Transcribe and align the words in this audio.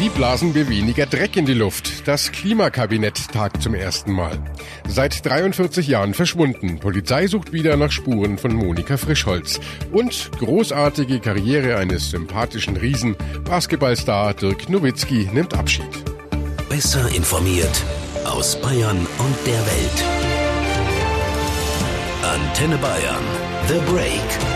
Wie 0.00 0.10
blasen 0.10 0.54
wir 0.54 0.68
weniger 0.68 1.06
Dreck 1.06 1.36
in 1.36 1.44
die 1.44 1.54
Luft? 1.54 2.06
Das 2.06 2.30
Klimakabinett 2.30 3.32
tagt 3.32 3.60
zum 3.60 3.74
ersten 3.74 4.12
Mal. 4.12 4.38
Seit 4.86 5.26
43 5.26 5.88
Jahren 5.88 6.14
verschwunden. 6.14 6.78
Polizei 6.78 7.26
sucht 7.26 7.52
wieder 7.52 7.76
nach 7.76 7.90
Spuren 7.90 8.38
von 8.38 8.54
Monika 8.54 8.96
Frischholz. 8.96 9.58
Und 9.90 10.30
großartige 10.38 11.18
Karriere 11.18 11.78
eines 11.78 12.10
sympathischen 12.10 12.76
Riesen. 12.76 13.16
Basketballstar 13.44 14.34
Dirk 14.34 14.68
Nowitzki 14.68 15.28
nimmt 15.32 15.54
Abschied. 15.54 16.04
Besser 16.68 17.08
informiert 17.16 17.82
aus 18.24 18.60
Bayern 18.60 18.98
und 18.98 19.46
der 19.46 19.66
Welt. 19.66 20.04
Antenne 22.22 22.78
Bayern. 22.78 23.24
The 23.66 23.80
Break. 23.90 24.47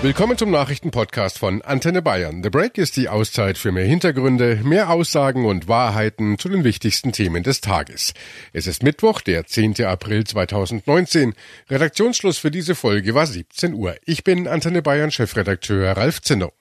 Willkommen 0.00 0.38
zum 0.38 0.52
Nachrichtenpodcast 0.52 1.40
von 1.40 1.60
Antenne 1.62 2.02
Bayern. 2.02 2.44
The 2.44 2.50
Break 2.50 2.78
ist 2.78 2.96
die 2.96 3.08
Auszeit 3.08 3.58
für 3.58 3.72
mehr 3.72 3.84
Hintergründe, 3.84 4.60
mehr 4.62 4.90
Aussagen 4.90 5.44
und 5.44 5.66
Wahrheiten 5.66 6.38
zu 6.38 6.48
den 6.48 6.62
wichtigsten 6.62 7.10
Themen 7.10 7.42
des 7.42 7.60
Tages. 7.60 8.14
Es 8.52 8.68
ist 8.68 8.84
Mittwoch, 8.84 9.20
der 9.20 9.46
10. 9.46 9.84
April 9.84 10.22
2019. 10.22 11.34
Redaktionsschluss 11.68 12.38
für 12.38 12.52
diese 12.52 12.76
Folge 12.76 13.16
war 13.16 13.26
17 13.26 13.74
Uhr. 13.74 13.96
Ich 14.06 14.22
bin 14.22 14.46
Antenne 14.46 14.82
Bayern 14.82 15.10
Chefredakteur 15.10 15.96
Ralf 15.96 16.22
Zinno. 16.22 16.52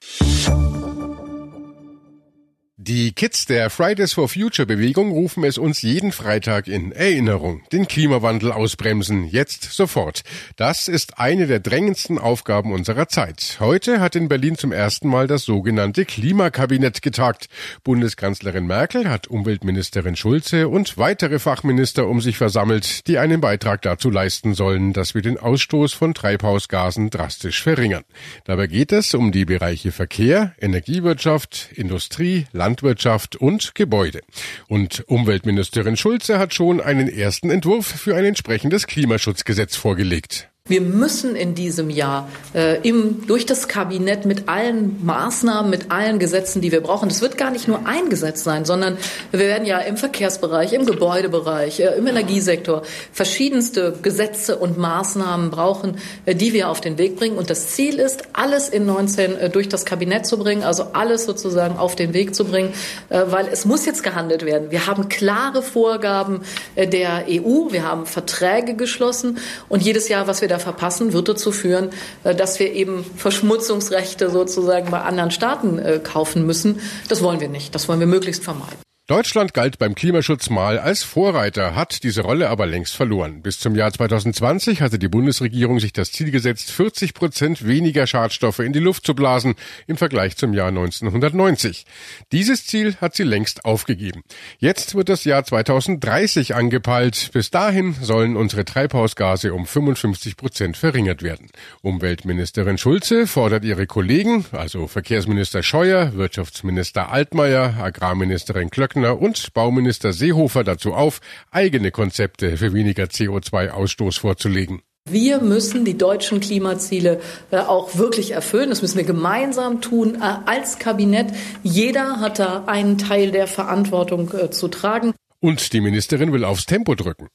Die 2.79 3.11
Kids 3.11 3.47
der 3.47 3.71
Fridays 3.71 4.13
for 4.13 4.29
Future 4.29 4.67
Bewegung 4.67 5.09
rufen 5.09 5.43
es 5.43 5.57
uns 5.57 5.81
jeden 5.81 6.11
Freitag 6.11 6.67
in 6.67 6.91
Erinnerung. 6.91 7.63
Den 7.71 7.87
Klimawandel 7.87 8.51
ausbremsen, 8.51 9.25
jetzt 9.25 9.63
sofort. 9.63 10.21
Das 10.57 10.87
ist 10.87 11.17
eine 11.17 11.47
der 11.47 11.59
drängendsten 11.59 12.19
Aufgaben 12.19 12.71
unserer 12.71 13.07
Zeit. 13.07 13.57
Heute 13.59 13.99
hat 13.99 14.15
in 14.15 14.29
Berlin 14.29 14.59
zum 14.59 14.71
ersten 14.71 15.07
Mal 15.07 15.25
das 15.25 15.43
sogenannte 15.43 16.05
Klimakabinett 16.05 17.01
getagt. 17.01 17.47
Bundeskanzlerin 17.83 18.67
Merkel 18.67 19.09
hat 19.09 19.25
Umweltministerin 19.25 20.15
Schulze 20.15 20.67
und 20.67 20.99
weitere 20.99 21.39
Fachminister 21.39 22.07
um 22.07 22.21
sich 22.21 22.37
versammelt, 22.37 23.07
die 23.07 23.17
einen 23.17 23.41
Beitrag 23.41 23.81
dazu 23.81 24.11
leisten 24.11 24.53
sollen, 24.53 24.93
dass 24.93 25.15
wir 25.15 25.23
den 25.23 25.39
Ausstoß 25.39 25.93
von 25.93 26.13
Treibhausgasen 26.13 27.09
drastisch 27.09 27.63
verringern. 27.63 28.03
Dabei 28.43 28.67
geht 28.67 28.91
es 28.91 29.15
um 29.15 29.31
die 29.31 29.45
Bereiche 29.45 29.91
Verkehr, 29.91 30.53
Energiewirtschaft, 30.61 31.71
Industrie, 31.73 32.45
Landwirtschaft 32.67 33.37
und 33.37 33.75
Gebäude. 33.75 34.19
Und 34.67 35.05
Umweltministerin 35.07 35.95
Schulze 35.95 36.37
hat 36.37 36.53
schon 36.53 36.81
einen 36.81 37.07
ersten 37.07 37.49
Entwurf 37.49 37.87
für 37.87 38.17
ein 38.17 38.25
entsprechendes 38.25 38.87
Klimaschutzgesetz 38.87 39.77
vorgelegt. 39.77 40.49
Wir 40.67 40.81
müssen 40.81 41.35
in 41.35 41.55
diesem 41.55 41.89
Jahr 41.89 42.29
äh, 42.53 42.81
im, 42.87 43.25
durch 43.27 43.45
das 43.45 43.67
Kabinett 43.67 44.25
mit 44.25 44.49
allen 44.49 45.03
Maßnahmen, 45.05 45.69
mit 45.69 45.91
allen 45.91 46.19
Gesetzen, 46.19 46.61
die 46.61 46.71
wir 46.71 46.81
brauchen, 46.81 47.09
das 47.09 47.21
wird 47.21 47.37
gar 47.37 47.51
nicht 47.51 47.67
nur 47.67 47.85
ein 47.85 48.09
Gesetz 48.09 48.43
sein, 48.43 48.65
sondern 48.65 48.97
wir 49.31 49.39
werden 49.39 49.65
ja 49.65 49.79
im 49.79 49.97
Verkehrsbereich, 49.97 50.73
im 50.73 50.85
Gebäudebereich, 50.85 51.79
äh, 51.79 51.95
im 51.97 52.07
Energiesektor 52.07 52.83
verschiedenste 53.13 53.93
Gesetze 54.01 54.57
und 54.57 54.77
Maßnahmen 54.77 55.51
brauchen, 55.51 55.97
äh, 56.25 56.35
die 56.35 56.53
wir 56.53 56.69
auf 56.69 56.81
den 56.81 56.97
Weg 56.97 57.15
bringen. 57.15 57.37
Und 57.37 57.49
das 57.49 57.67
Ziel 57.69 57.99
ist, 57.99 58.23
alles 58.33 58.69
in 58.69 58.85
19 58.85 59.37
äh, 59.37 59.49
durch 59.49 59.69
das 59.69 59.85
Kabinett 59.85 60.25
zu 60.25 60.37
bringen, 60.37 60.63
also 60.63 60.87
alles 60.93 61.25
sozusagen 61.25 61.77
auf 61.77 61.95
den 61.95 62.13
Weg 62.13 62.35
zu 62.35 62.45
bringen, 62.45 62.73
äh, 63.09 63.23
weil 63.27 63.47
es 63.47 63.65
muss 63.65 63.85
jetzt 63.85 64.03
gehandelt 64.03 64.45
werden. 64.45 64.71
Wir 64.71 64.87
haben 64.87 65.09
klare 65.09 65.61
Vorgaben 65.61 66.41
äh, 66.75 66.87
der 66.87 67.25
EU, 67.29 67.71
wir 67.71 67.83
haben 67.83 68.05
Verträge 68.05 68.75
geschlossen 68.75 69.37
und 69.69 69.81
jedes 69.81 70.09
Jahr, 70.09 70.27
was 70.27 70.41
wir 70.41 70.47
da 70.47 70.56
verpassen, 70.59 71.13
wird 71.13 71.29
dazu 71.29 71.51
führen, 71.51 71.89
äh, 72.23 72.35
dass 72.35 72.59
wir 72.59 72.73
eben 72.73 73.05
Verschmutzungsrechte 73.15 74.29
sozusagen 74.29 74.91
bei 74.91 75.01
anderen 75.01 75.31
Staaten 75.31 75.79
äh, 75.79 75.99
kaufen 75.99 76.45
müssen. 76.45 76.79
Das 77.09 77.21
wollen 77.21 77.39
wir 77.39 77.49
nicht. 77.49 77.75
Das 77.75 77.87
wollen 77.87 77.99
wir 77.99 78.07
möglichst 78.07 78.43
vermeiden. 78.43 78.86
Deutschland 79.07 79.53
galt 79.53 79.79
beim 79.79 79.95
Klimaschutz 79.95 80.49
mal 80.49 80.79
als 80.79 81.01
Vorreiter, 81.03 81.75
hat 81.75 82.03
diese 82.03 82.23
Rolle 82.23 82.49
aber 82.49 82.65
längst 82.65 82.93
verloren. 82.93 83.41
Bis 83.41 83.57
zum 83.57 83.73
Jahr 83.73 83.93
2020 83.93 84.81
hatte 84.81 84.99
die 84.99 85.07
Bundesregierung 85.07 85.79
sich 85.79 85.93
das 85.93 86.11
Ziel 86.11 86.29
gesetzt, 86.29 86.71
40 86.71 87.13
Prozent 87.13 87.65
weniger 87.65 88.05
Schadstoffe 88.05 88.59
in 88.59 88.73
die 88.73 88.79
Luft 88.79 89.05
zu 89.05 89.15
blasen 89.15 89.55
im 89.87 89.95
Vergleich 89.95 90.35
zum 90.35 90.53
Jahr 90.53 90.67
1990. 90.67 91.85
Dieses 92.33 92.65
Ziel 92.65 92.97
hat 92.99 93.15
sie 93.15 93.23
längst 93.23 93.63
aufgegeben. 93.63 94.23
Jetzt 94.59 94.93
wird 94.93 95.07
das 95.07 95.23
Jahr 95.23 95.45
2030 95.45 96.53
angepeilt. 96.53 97.29
Bis 97.31 97.49
dahin 97.49 97.93
sollen 98.01 98.35
unsere 98.35 98.65
Treibhausgase 98.65 99.53
um 99.53 99.65
55 99.65 100.35
Prozent 100.35 100.75
verringert 100.75 101.23
werden. 101.23 101.47
Umweltministerin 101.81 102.77
Schulze 102.77 103.25
fordert 103.25 103.63
ihre 103.63 103.87
Kollegen, 103.87 104.43
also 104.51 104.87
Verkehrsminister 104.87 105.63
Scheuer, 105.63 106.13
Wirtschaftsminister 106.15 107.09
Altmaier, 107.09 107.77
Agrarministerin 107.79 108.69
Klöckner, 108.69 108.96
Wagner 108.97 109.21
und 109.21 109.53
Bauminister 109.53 110.11
Seehofer 110.11 110.63
dazu 110.63 110.93
auf, 110.93 111.19
eigene 111.51 111.91
Konzepte 111.91 112.57
für 112.57 112.73
weniger 112.73 113.05
CO2-Ausstoß 113.05 114.19
vorzulegen. 114.19 114.81
Wir 115.09 115.39
müssen 115.39 115.85
die 115.85 115.97
deutschen 115.97 116.41
Klimaziele 116.41 117.21
äh, 117.51 117.57
auch 117.59 117.97
wirklich 117.97 118.31
erfüllen. 118.31 118.69
Das 118.69 118.81
müssen 118.81 118.97
wir 118.97 119.05
gemeinsam 119.05 119.81
tun 119.81 120.15
äh, 120.15 120.35
als 120.45 120.79
Kabinett. 120.79 121.27
Jeder 121.63 122.19
hat 122.19 122.39
da 122.39 122.65
einen 122.65 122.97
Teil 122.97 123.31
der 123.31 123.47
Verantwortung 123.47 124.33
äh, 124.33 124.49
zu 124.49 124.67
tragen. 124.67 125.13
Und 125.39 125.71
die 125.71 125.79
Ministerin 125.79 126.33
will 126.33 126.43
aufs 126.43 126.65
Tempo 126.65 126.95
drücken. 126.95 127.29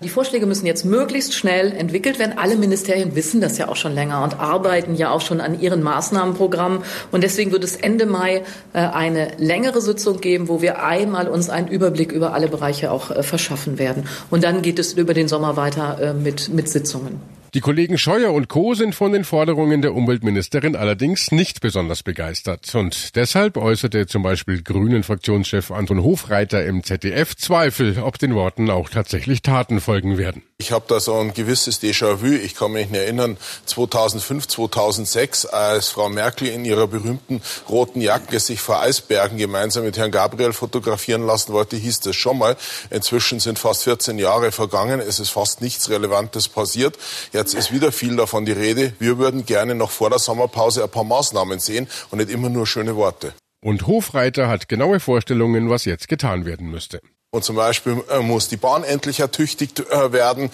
Die 0.00 0.08
Vorschläge 0.08 0.46
müssen 0.46 0.64
jetzt 0.64 0.84
möglichst 0.84 1.34
schnell 1.34 1.72
entwickelt 1.72 2.20
werden. 2.20 2.38
Alle 2.38 2.54
Ministerien 2.54 3.16
wissen 3.16 3.40
das 3.40 3.58
ja 3.58 3.66
auch 3.66 3.74
schon 3.74 3.94
länger 3.94 4.22
und 4.22 4.38
arbeiten 4.38 4.94
ja 4.94 5.10
auch 5.10 5.20
schon 5.20 5.40
an 5.40 5.60
ihren 5.60 5.82
Maßnahmenprogrammen. 5.82 6.84
Und 7.10 7.24
deswegen 7.24 7.50
wird 7.50 7.64
es 7.64 7.74
Ende 7.74 8.06
Mai 8.06 8.44
äh, 8.74 8.78
eine 8.78 9.32
längere 9.38 9.80
Sitzung 9.80 10.20
geben, 10.20 10.46
wo 10.46 10.62
wir 10.62 10.84
einmal 10.84 11.26
uns 11.26 11.50
einen 11.50 11.66
Überblick 11.66 12.12
über 12.12 12.32
alle 12.32 12.46
Bereiche 12.46 12.92
auch 12.92 13.10
äh, 13.10 13.24
verschaffen 13.24 13.80
werden. 13.80 14.06
Und 14.30 14.44
dann 14.44 14.62
geht 14.62 14.78
es 14.78 14.92
über 14.92 15.14
den 15.14 15.26
Sommer 15.26 15.56
weiter 15.56 15.98
äh, 16.00 16.14
mit, 16.14 16.48
mit 16.48 16.68
Sitzungen. 16.68 17.20
Die 17.54 17.60
Kollegen 17.60 17.96
Scheuer 17.96 18.34
und 18.34 18.48
Co. 18.48 18.74
sind 18.74 18.94
von 18.94 19.12
den 19.12 19.24
Forderungen 19.24 19.80
der 19.80 19.94
Umweltministerin 19.94 20.76
allerdings 20.76 21.32
nicht 21.32 21.62
besonders 21.62 22.02
begeistert. 22.02 22.74
Und 22.74 23.16
deshalb 23.16 23.56
äußerte 23.56 24.06
zum 24.06 24.22
Beispiel 24.22 24.62
Grünen-Fraktionschef 24.62 25.70
Anton 25.70 26.02
Hofreiter 26.02 26.66
im 26.66 26.84
ZDF 26.84 27.34
Zweifel, 27.36 28.00
ob 28.00 28.18
den 28.18 28.34
Worten 28.34 28.68
auch 28.68 28.90
tatsächlich 28.90 29.40
Taten 29.40 29.80
folgen 29.80 30.18
werden. 30.18 30.42
Ich 30.60 30.72
habe 30.72 30.86
da 30.88 30.98
so 30.98 31.14
ein 31.14 31.32
gewisses 31.34 31.80
Déjà-vu. 31.80 32.26
Ich 32.26 32.56
kann 32.56 32.72
mich 32.72 32.90
erinnern, 32.90 33.36
2005, 33.66 34.48
2006, 34.48 35.46
als 35.46 35.90
Frau 35.90 36.08
Merkel 36.08 36.48
in 36.48 36.64
ihrer 36.64 36.88
berühmten 36.88 37.40
roten 37.68 38.00
Jacke 38.00 38.40
sich 38.40 38.60
vor 38.60 38.80
Eisbergen 38.80 39.38
gemeinsam 39.38 39.84
mit 39.84 39.96
Herrn 39.96 40.10
Gabriel 40.10 40.52
fotografieren 40.52 41.24
lassen 41.24 41.52
wollte, 41.52 41.76
hieß 41.76 42.00
das 42.00 42.16
schon 42.16 42.38
mal. 42.38 42.56
Inzwischen 42.90 43.38
sind 43.38 43.60
fast 43.60 43.84
14 43.84 44.18
Jahre 44.18 44.50
vergangen. 44.50 44.98
Es 44.98 45.20
ist 45.20 45.30
fast 45.30 45.60
nichts 45.60 45.90
Relevantes 45.90 46.48
passiert. 46.48 46.98
Jetzt 47.32 47.54
ist 47.54 47.72
wieder 47.72 47.92
viel 47.92 48.16
davon 48.16 48.44
die 48.44 48.50
Rede. 48.50 48.94
Wir 48.98 49.16
würden 49.16 49.46
gerne 49.46 49.76
noch 49.76 49.92
vor 49.92 50.10
der 50.10 50.18
Sommerpause 50.18 50.82
ein 50.82 50.90
paar 50.90 51.04
Maßnahmen 51.04 51.60
sehen 51.60 51.88
und 52.10 52.18
nicht 52.18 52.30
immer 52.30 52.48
nur 52.48 52.66
schöne 52.66 52.96
Worte. 52.96 53.32
Und 53.60 53.86
Hofreiter 53.86 54.48
hat 54.48 54.68
genaue 54.68 55.00
Vorstellungen, 55.00 55.68
was 55.68 55.84
jetzt 55.84 56.08
getan 56.08 56.44
werden 56.44 56.70
müsste. 56.70 57.00
Und 57.30 57.44
zum 57.44 57.56
Beispiel 57.56 58.02
äh, 58.10 58.20
muss 58.20 58.48
die 58.48 58.56
Bahn 58.56 58.84
endlich 58.84 59.20
ertüchtigt 59.20 59.80
äh, 59.80 60.12
werden. 60.12 60.50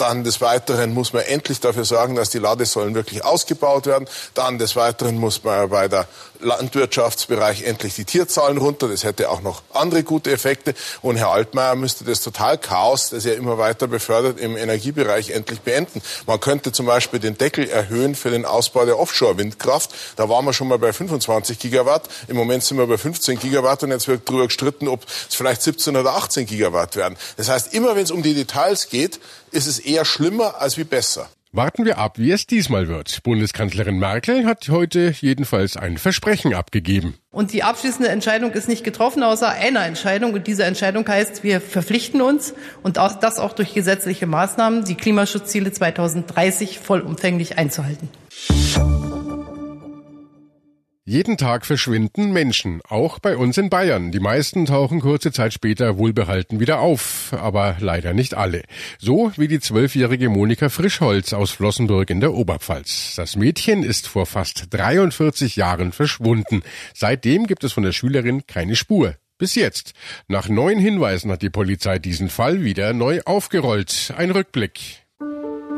Dann 0.00 0.24
des 0.24 0.40
Weiteren 0.40 0.94
muss 0.94 1.12
man 1.12 1.24
endlich 1.24 1.60
dafür 1.60 1.84
sorgen, 1.84 2.14
dass 2.14 2.30
die 2.30 2.38
Ladesäulen 2.38 2.94
wirklich 2.94 3.22
ausgebaut 3.22 3.84
werden. 3.84 4.08
Dann 4.32 4.58
des 4.58 4.74
Weiteren 4.74 5.18
muss 5.18 5.44
man 5.44 5.68
bei 5.68 5.88
der 5.88 6.08
Landwirtschaftsbereich 6.40 7.64
endlich 7.64 7.96
die 7.96 8.06
Tierzahlen 8.06 8.56
runter. 8.56 8.88
Das 8.88 9.04
hätte 9.04 9.28
auch 9.28 9.42
noch 9.42 9.60
andere 9.74 10.02
gute 10.02 10.30
Effekte. 10.32 10.72
Und 11.02 11.16
Herr 11.16 11.28
Altmaier 11.28 11.74
müsste 11.74 12.04
das 12.04 12.22
total 12.22 12.56
Chaos, 12.56 13.10
das 13.10 13.26
er 13.26 13.36
immer 13.36 13.58
weiter 13.58 13.88
befördert, 13.88 14.40
im 14.40 14.56
Energiebereich 14.56 15.32
endlich 15.32 15.60
beenden. 15.60 16.00
Man 16.26 16.40
könnte 16.40 16.72
zum 16.72 16.86
Beispiel 16.86 17.20
den 17.20 17.36
Deckel 17.36 17.68
erhöhen 17.68 18.14
für 18.14 18.30
den 18.30 18.46
Ausbau 18.46 18.86
der 18.86 18.98
Offshore-Windkraft. 18.98 19.90
Da 20.16 20.30
waren 20.30 20.46
wir 20.46 20.54
schon 20.54 20.68
mal 20.68 20.78
bei 20.78 20.94
25 20.94 21.58
Gigawatt. 21.58 22.08
Im 22.26 22.36
Moment 22.36 22.64
sind 22.64 22.78
wir 22.78 22.86
bei 22.86 22.96
15 22.96 23.38
Gigawatt 23.38 23.82
und 23.82 23.90
jetzt 23.90 24.08
wird 24.08 24.26
darüber 24.26 24.46
gestritten, 24.46 24.88
ob 24.88 25.04
es 25.28 25.34
vielleicht 25.34 25.60
17 25.60 25.94
oder 25.94 26.14
18 26.14 26.46
Gigawatt 26.46 26.96
werden. 26.96 27.18
Das 27.36 27.50
heißt, 27.50 27.74
immer 27.74 27.96
wenn 27.96 28.04
es 28.04 28.10
um 28.10 28.22
die 28.22 28.32
Details 28.32 28.88
geht, 28.88 29.20
ist 29.52 29.66
es 29.66 29.78
eher 29.78 30.04
schlimmer 30.04 30.60
als 30.60 30.78
wie 30.78 30.84
besser. 30.84 31.28
Warten 31.52 31.84
wir 31.84 31.98
ab, 31.98 32.16
wie 32.16 32.30
es 32.30 32.46
diesmal 32.46 32.86
wird. 32.86 33.24
Bundeskanzlerin 33.24 33.98
Merkel 33.98 34.46
hat 34.46 34.68
heute 34.68 35.12
jedenfalls 35.20 35.76
ein 35.76 35.98
Versprechen 35.98 36.54
abgegeben. 36.54 37.14
Und 37.32 37.52
die 37.52 37.64
abschließende 37.64 38.08
Entscheidung 38.08 38.52
ist 38.52 38.68
nicht 38.68 38.84
getroffen, 38.84 39.24
außer 39.24 39.48
einer 39.48 39.84
Entscheidung. 39.84 40.32
Und 40.32 40.46
diese 40.46 40.62
Entscheidung 40.62 41.08
heißt, 41.08 41.42
wir 41.42 41.60
verpflichten 41.60 42.22
uns 42.22 42.54
und 42.84 42.98
das 42.98 43.40
auch 43.40 43.52
durch 43.52 43.74
gesetzliche 43.74 44.26
Maßnahmen, 44.26 44.84
die 44.84 44.94
Klimaschutzziele 44.94 45.72
2030 45.72 46.78
vollumfänglich 46.78 47.58
einzuhalten. 47.58 48.08
Jeden 51.10 51.36
Tag 51.36 51.66
verschwinden 51.66 52.30
Menschen, 52.30 52.82
auch 52.88 53.18
bei 53.18 53.36
uns 53.36 53.58
in 53.58 53.68
Bayern. 53.68 54.12
Die 54.12 54.20
meisten 54.20 54.64
tauchen 54.66 55.00
kurze 55.00 55.32
Zeit 55.32 55.52
später 55.52 55.98
wohlbehalten 55.98 56.60
wieder 56.60 56.78
auf, 56.78 57.32
aber 57.36 57.76
leider 57.80 58.14
nicht 58.14 58.34
alle. 58.34 58.62
So 59.00 59.32
wie 59.36 59.48
die 59.48 59.58
zwölfjährige 59.58 60.28
Monika 60.28 60.68
Frischholz 60.68 61.32
aus 61.32 61.50
Flossenburg 61.50 62.10
in 62.10 62.20
der 62.20 62.32
Oberpfalz. 62.34 63.14
Das 63.16 63.34
Mädchen 63.34 63.82
ist 63.82 64.06
vor 64.06 64.24
fast 64.24 64.72
43 64.72 65.56
Jahren 65.56 65.90
verschwunden. 65.90 66.62
Seitdem 66.94 67.48
gibt 67.48 67.64
es 67.64 67.72
von 67.72 67.82
der 67.82 67.90
Schülerin 67.90 68.46
keine 68.46 68.76
Spur. 68.76 69.16
Bis 69.36 69.56
jetzt. 69.56 69.94
Nach 70.28 70.48
neun 70.48 70.78
Hinweisen 70.78 71.32
hat 71.32 71.42
die 71.42 71.50
Polizei 71.50 71.98
diesen 71.98 72.28
Fall 72.28 72.62
wieder 72.62 72.92
neu 72.92 73.20
aufgerollt. 73.24 74.14
Ein 74.16 74.30
Rückblick. 74.30 74.99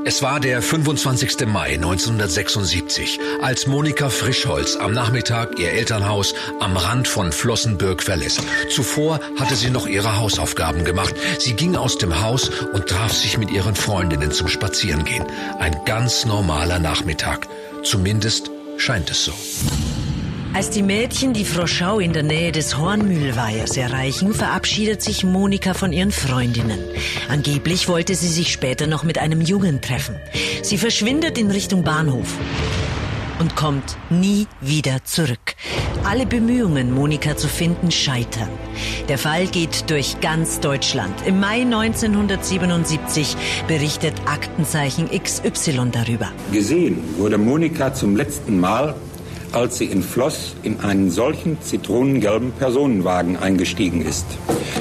Es 0.04 0.20
war 0.20 0.40
der 0.40 0.62
25. 0.62 1.46
Mai 1.46 1.74
1976, 1.74 3.20
als 3.40 3.68
Monika 3.68 4.08
Frischholz 4.08 4.74
am 4.74 4.92
Nachmittag 4.92 5.60
ihr 5.60 5.70
Elternhaus 5.70 6.34
am 6.58 6.76
Rand 6.76 7.06
von 7.06 7.30
Flossenbürg 7.30 8.02
verlässt. 8.02 8.42
Zuvor 8.68 9.20
hatte 9.38 9.54
sie 9.54 9.70
noch 9.70 9.86
ihre 9.86 10.18
Hausaufgaben 10.18 10.84
gemacht. 10.84 11.14
Sie 11.38 11.54
ging 11.54 11.76
aus 11.76 11.98
dem 11.98 12.20
Haus 12.20 12.50
und 12.72 12.88
traf 12.88 13.12
sich 13.12 13.38
mit 13.38 13.52
ihren 13.52 13.76
Freundinnen 13.76 14.32
zum 14.32 14.48
Spazierengehen. 14.48 15.24
Ein 15.60 15.76
ganz 15.84 16.24
normaler 16.24 16.80
Nachmittag. 16.80 17.46
Zumindest 17.84 18.50
scheint 18.78 19.08
es 19.08 19.24
so. 19.24 19.32
Als 20.54 20.68
die 20.68 20.82
Mädchen 20.82 21.32
die 21.32 21.46
Froschau 21.46 21.98
in 21.98 22.12
der 22.12 22.22
Nähe 22.22 22.52
des 22.52 22.76
Hornmühlweihers 22.76 23.74
erreichen, 23.78 24.34
verabschiedet 24.34 25.00
sich 25.00 25.24
Monika 25.24 25.72
von 25.72 25.94
ihren 25.94 26.12
Freundinnen. 26.12 26.78
Angeblich 27.30 27.88
wollte 27.88 28.14
sie 28.14 28.28
sich 28.28 28.52
später 28.52 28.86
noch 28.86 29.02
mit 29.02 29.16
einem 29.18 29.40
Jungen 29.40 29.80
treffen. 29.80 30.16
Sie 30.62 30.76
verschwindet 30.76 31.38
in 31.38 31.50
Richtung 31.50 31.84
Bahnhof 31.84 32.34
und 33.38 33.56
kommt 33.56 33.96
nie 34.10 34.46
wieder 34.60 35.02
zurück. 35.04 35.56
Alle 36.04 36.26
Bemühungen, 36.26 36.92
Monika 36.92 37.34
zu 37.34 37.48
finden, 37.48 37.90
scheitern. 37.90 38.50
Der 39.08 39.16
Fall 39.16 39.46
geht 39.46 39.88
durch 39.88 40.20
ganz 40.20 40.60
Deutschland. 40.60 41.14
Im 41.26 41.40
Mai 41.40 41.62
1977 41.62 43.36
berichtet 43.68 44.14
Aktenzeichen 44.26 45.08
XY 45.08 45.90
darüber. 45.92 46.30
Gesehen 46.52 46.98
wurde 47.16 47.38
Monika 47.38 47.94
zum 47.94 48.16
letzten 48.16 48.60
Mal 48.60 48.94
als 49.52 49.78
sie 49.78 49.86
in 49.86 50.02
Floss 50.02 50.54
in 50.62 50.80
einen 50.80 51.10
solchen 51.10 51.60
zitronengelben 51.60 52.52
Personenwagen 52.52 53.36
eingestiegen 53.36 54.04
ist. 54.04 54.26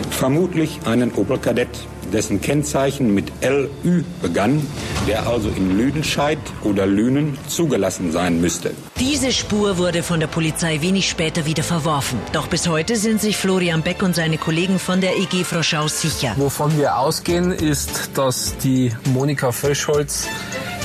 Vermutlich 0.09 0.79
einen 0.85 1.11
Opel 1.13 1.37
Kadett, 1.37 1.69
dessen 2.11 2.41
Kennzeichen 2.41 3.13
mit 3.13 3.31
LÜ 3.41 4.03
begann, 4.21 4.65
der 5.07 5.27
also 5.27 5.49
in 5.49 5.77
Lüdenscheid 5.77 6.37
oder 6.63 6.85
Lünen 6.85 7.37
zugelassen 7.47 8.11
sein 8.11 8.41
müsste. 8.41 8.71
Diese 8.99 9.31
Spur 9.31 9.77
wurde 9.77 10.03
von 10.03 10.19
der 10.19 10.27
Polizei 10.27 10.81
wenig 10.81 11.09
später 11.09 11.45
wieder 11.45 11.63
verworfen. 11.63 12.19
Doch 12.33 12.47
bis 12.47 12.67
heute 12.67 12.95
sind 12.95 13.21
sich 13.21 13.37
Florian 13.37 13.81
Beck 13.81 14.03
und 14.03 14.15
seine 14.15 14.37
Kollegen 14.37 14.77
von 14.77 15.01
der 15.01 15.17
EG 15.17 15.43
Froschau 15.43 15.87
sicher. 15.87 16.33
Wovon 16.37 16.77
wir 16.77 16.97
ausgehen, 16.97 17.51
ist, 17.51 18.11
dass 18.13 18.57
die 18.57 18.91
Monika 19.13 19.51
Frischholz 19.51 20.27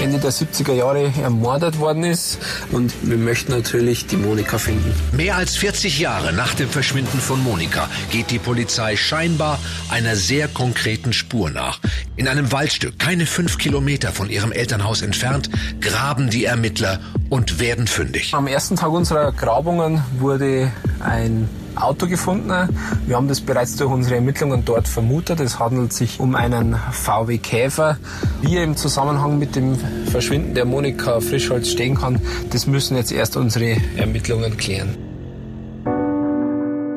Ende 0.00 0.18
der 0.18 0.32
70er 0.32 0.72
Jahre 0.72 1.12
ermordet 1.22 1.78
worden 1.78 2.04
ist. 2.04 2.38
Und 2.72 2.92
wir 3.02 3.16
möchten 3.16 3.52
natürlich 3.52 4.06
die 4.06 4.16
Monika 4.16 4.58
finden. 4.58 4.94
Mehr 5.12 5.36
als 5.36 5.56
40 5.56 5.98
Jahre 5.98 6.32
nach 6.32 6.54
dem 6.54 6.68
Verschwinden 6.68 7.18
von 7.18 7.42
Monika 7.42 7.88
geht 8.10 8.30
die 8.30 8.38
Polizei 8.38 8.96
scheinbar 8.96 9.58
einer 9.88 10.16
sehr 10.16 10.48
konkreten 10.48 11.12
Spur 11.12 11.50
nach. 11.50 11.80
In 12.16 12.28
einem 12.28 12.52
Waldstück, 12.52 12.98
keine 12.98 13.26
fünf 13.26 13.58
Kilometer 13.58 14.12
von 14.12 14.30
ihrem 14.30 14.52
Elternhaus 14.52 15.02
entfernt, 15.02 15.50
graben 15.80 16.30
die 16.30 16.44
Ermittler 16.44 17.00
und 17.30 17.58
werden 17.58 17.86
fündig. 17.86 18.34
Am 18.34 18.46
ersten 18.46 18.76
Tag 18.76 18.90
unserer 18.90 19.32
Grabungen 19.32 20.02
wurde 20.18 20.70
ein 21.06 21.48
Auto 21.76 22.06
gefunden. 22.06 22.68
Wir 23.06 23.16
haben 23.16 23.28
das 23.28 23.40
bereits 23.40 23.76
durch 23.76 23.90
unsere 23.90 24.16
Ermittlungen 24.16 24.64
dort 24.64 24.88
vermutet. 24.88 25.40
Es 25.40 25.58
handelt 25.58 25.92
sich 25.92 26.20
um 26.20 26.34
einen 26.34 26.76
VW 26.92 27.38
Käfer. 27.38 27.98
Wie 28.42 28.56
er 28.56 28.64
im 28.64 28.76
Zusammenhang 28.76 29.38
mit 29.38 29.56
dem 29.56 29.76
Verschwinden 30.10 30.54
der 30.54 30.64
Monika 30.64 31.20
Frischholz 31.20 31.68
stehen 31.68 31.96
kann, 31.96 32.20
das 32.50 32.66
müssen 32.66 32.96
jetzt 32.96 33.12
erst 33.12 33.36
unsere 33.36 33.76
Ermittlungen 33.96 34.56
klären. 34.56 35.15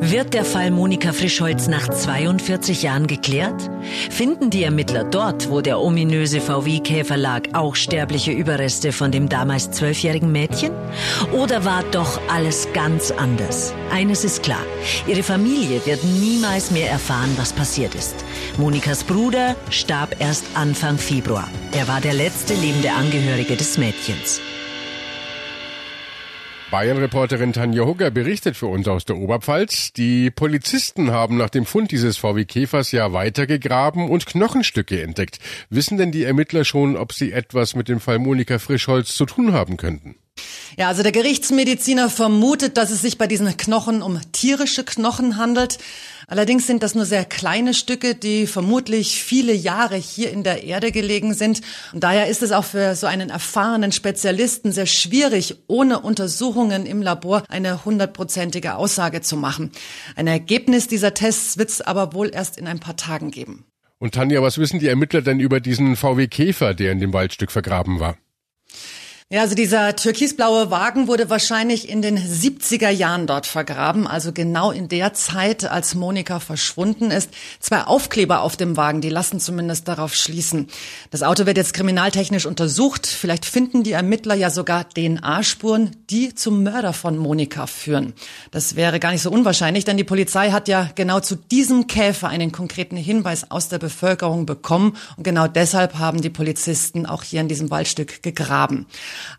Wird 0.01 0.33
der 0.33 0.45
Fall 0.45 0.71
Monika 0.71 1.11
Frischholz 1.11 1.67
nach 1.67 1.89
42 1.89 2.83
Jahren 2.83 3.05
geklärt? 3.05 3.69
Finden 4.09 4.49
die 4.49 4.63
Ermittler 4.63 5.03
dort, 5.03 5.49
wo 5.49 5.59
der 5.59 5.81
ominöse 5.81 6.39
VW-Käfer 6.39 7.17
lag, 7.17 7.43
auch 7.51 7.75
sterbliche 7.75 8.31
Überreste 8.31 8.93
von 8.93 9.11
dem 9.11 9.27
damals 9.27 9.71
zwölfjährigen 9.71 10.31
Mädchen? 10.31 10.71
Oder 11.33 11.65
war 11.65 11.83
doch 11.91 12.19
alles 12.29 12.69
ganz 12.73 13.11
anders? 13.11 13.73
Eines 13.91 14.23
ist 14.23 14.41
klar, 14.41 14.63
ihre 15.05 15.21
Familie 15.21 15.85
wird 15.85 16.03
niemals 16.05 16.71
mehr 16.71 16.89
erfahren, 16.89 17.33
was 17.35 17.51
passiert 17.51 17.93
ist. 17.93 18.15
Monikas 18.57 19.03
Bruder 19.03 19.57
starb 19.69 20.15
erst 20.19 20.45
Anfang 20.53 20.97
Februar. 20.97 21.49
Er 21.73 21.89
war 21.89 21.99
der 21.99 22.13
letzte 22.13 22.53
lebende 22.53 22.93
Angehörige 22.93 23.57
des 23.57 23.77
Mädchens. 23.77 24.39
Bayern-Reporterin 26.71 27.51
Tanja 27.51 27.83
Hugger 27.83 28.11
berichtet 28.11 28.55
für 28.55 28.67
uns 28.67 28.87
aus 28.87 29.03
der 29.03 29.17
Oberpfalz. 29.17 29.91
Die 29.93 30.29
Polizisten 30.29 31.09
haben 31.09 31.35
nach 31.35 31.49
dem 31.49 31.65
Fund 31.65 31.89
dieses 31.89 32.17
VW 32.17 32.45
Käfers 32.45 32.91
ja 32.91 33.11
weitergegraben 33.11 34.07
und 34.07 34.27
Knochenstücke 34.27 35.01
entdeckt. 35.01 35.39
Wissen 35.71 35.97
denn 35.97 36.11
die 36.11 36.25
Ermittler 36.25 36.65
schon, 36.65 36.95
ob 36.95 37.13
sie 37.13 37.31
etwas 37.31 37.73
mit 37.75 37.89
dem 37.89 37.99
Fall 37.99 38.19
Monika 38.19 38.59
Frischholz 38.59 39.15
zu 39.15 39.25
tun 39.25 39.51
haben 39.51 39.77
könnten? 39.77 40.15
Ja, 40.77 40.87
also 40.87 41.03
der 41.03 41.11
Gerichtsmediziner 41.11 42.09
vermutet, 42.09 42.77
dass 42.77 42.89
es 42.91 43.01
sich 43.01 43.17
bei 43.17 43.27
diesen 43.27 43.57
Knochen 43.57 44.01
um 44.01 44.19
tierische 44.31 44.83
Knochen 44.83 45.37
handelt. 45.37 45.77
Allerdings 46.27 46.67
sind 46.67 46.83
das 46.83 46.93
nur 46.93 47.05
sehr 47.05 47.25
kleine 47.25 47.73
Stücke, 47.73 48.13
die 48.13 48.45
vermutlich 48.45 49.23
viele 49.23 49.51
Jahre 49.51 49.95
hier 49.95 50.31
in 50.31 50.43
der 50.43 50.63
Erde 50.63 50.91
gelegen 50.91 51.33
sind. 51.33 51.61
Und 51.91 52.03
daher 52.03 52.27
ist 52.27 52.43
es 52.43 52.51
auch 52.51 52.65
für 52.65 52.95
so 52.95 53.07
einen 53.07 53.31
erfahrenen 53.31 53.91
Spezialisten 53.91 54.71
sehr 54.71 54.85
schwierig, 54.85 55.55
ohne 55.67 55.99
Untersuchungen 55.99 56.85
im 56.85 57.01
Labor 57.01 57.43
eine 57.49 57.83
hundertprozentige 57.83 58.75
Aussage 58.75 59.21
zu 59.21 59.37
machen. 59.37 59.71
Ein 60.15 60.27
Ergebnis 60.27 60.87
dieser 60.87 61.15
Tests 61.15 61.57
wird 61.57 61.69
es 61.69 61.81
aber 61.81 62.13
wohl 62.13 62.29
erst 62.31 62.57
in 62.57 62.67
ein 62.67 62.79
paar 62.79 62.95
Tagen 62.95 63.31
geben. 63.31 63.65
Und 63.97 64.13
Tanja, 64.13 64.41
was 64.41 64.59
wissen 64.59 64.79
die 64.79 64.87
Ermittler 64.87 65.21
denn 65.21 65.39
über 65.39 65.59
diesen 65.59 65.95
VW 65.95 66.27
Käfer, 66.27 66.73
der 66.73 66.91
in 66.91 66.99
dem 66.99 67.11
Waldstück 67.11 67.51
vergraben 67.51 67.99
war? 67.99 68.17
Ja, 69.31 69.41
also 69.41 69.53
dieser 69.53 69.95
türkisblaue 69.95 70.71
Wagen 70.71 71.07
wurde 71.07 71.29
wahrscheinlich 71.29 71.87
in 71.87 72.01
den 72.01 72.17
70er 72.17 72.89
Jahren 72.89 73.27
dort 73.27 73.45
vergraben, 73.45 74.07
also 74.07 74.33
genau 74.33 74.71
in 74.71 74.87
der 74.87 75.13
Zeit, 75.13 75.69
als 75.69 75.93
Monika 75.93 76.39
verschwunden 76.39 77.11
ist. 77.11 77.29
Zwei 77.59 77.83
Aufkleber 77.83 78.41
auf 78.41 78.57
dem 78.57 78.75
Wagen, 78.75 79.01
die 79.01 79.09
lassen 79.09 79.39
zumindest 79.39 79.87
darauf 79.87 80.15
schließen. 80.15 80.67
Das 81.11 81.21
Auto 81.21 81.45
wird 81.45 81.57
jetzt 81.57 81.75
kriminaltechnisch 81.75 82.47
untersucht. 82.47 83.05
Vielleicht 83.05 83.45
finden 83.45 83.83
die 83.83 83.91
Ermittler 83.91 84.33
ja 84.33 84.49
sogar 84.49 84.89
DNA-Spuren, 84.89 85.91
die 86.09 86.33
zum 86.33 86.63
Mörder 86.63 86.93
von 86.93 87.15
Monika 87.15 87.67
führen. 87.67 88.13
Das 88.49 88.75
wäre 88.75 88.99
gar 88.99 89.11
nicht 89.11 89.21
so 89.21 89.29
unwahrscheinlich, 89.29 89.85
denn 89.85 89.97
die 89.97 90.03
Polizei 90.03 90.49
hat 90.49 90.67
ja 90.67 90.89
genau 90.95 91.19
zu 91.19 91.35
diesem 91.35 91.85
Käfer 91.85 92.29
einen 92.29 92.51
konkreten 92.51 92.97
Hinweis 92.97 93.51
aus 93.51 93.69
der 93.69 93.77
Bevölkerung 93.77 94.47
bekommen. 94.47 94.97
Und 95.17 95.23
genau 95.23 95.45
deshalb 95.47 95.99
haben 95.99 96.19
die 96.19 96.31
Polizisten 96.31 97.05
auch 97.05 97.21
hier 97.21 97.41
in 97.41 97.47
diesem 97.47 97.69
Waldstück 97.69 98.23
gegraben. 98.23 98.87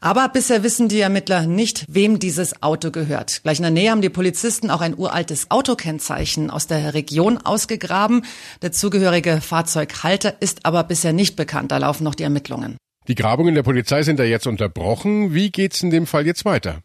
Aber 0.00 0.28
bisher 0.28 0.62
wissen 0.62 0.88
die 0.88 1.00
Ermittler 1.00 1.46
nicht, 1.46 1.84
wem 1.88 2.18
dieses 2.18 2.62
Auto 2.62 2.90
gehört. 2.90 3.42
Gleich 3.42 3.58
in 3.58 3.62
der 3.64 3.70
Nähe 3.70 3.90
haben 3.90 4.02
die 4.02 4.08
Polizisten 4.08 4.70
auch 4.70 4.80
ein 4.80 4.96
uraltes 4.96 5.50
Autokennzeichen 5.50 6.50
aus 6.50 6.66
der 6.66 6.94
Region 6.94 7.38
ausgegraben. 7.38 8.24
Der 8.62 8.72
zugehörige 8.72 9.40
Fahrzeughalter 9.40 10.34
ist 10.40 10.66
aber 10.66 10.84
bisher 10.84 11.12
nicht 11.12 11.36
bekannt. 11.36 11.72
Da 11.72 11.78
laufen 11.78 12.04
noch 12.04 12.14
die 12.14 12.24
Ermittlungen. 12.24 12.76
Die 13.08 13.14
Grabungen 13.14 13.54
der 13.54 13.62
Polizei 13.62 14.02
sind 14.02 14.18
da 14.18 14.24
jetzt 14.24 14.46
unterbrochen. 14.46 15.34
Wie 15.34 15.50
geht's 15.50 15.82
in 15.82 15.90
dem 15.90 16.06
Fall 16.06 16.26
jetzt 16.26 16.44
weiter? 16.44 16.82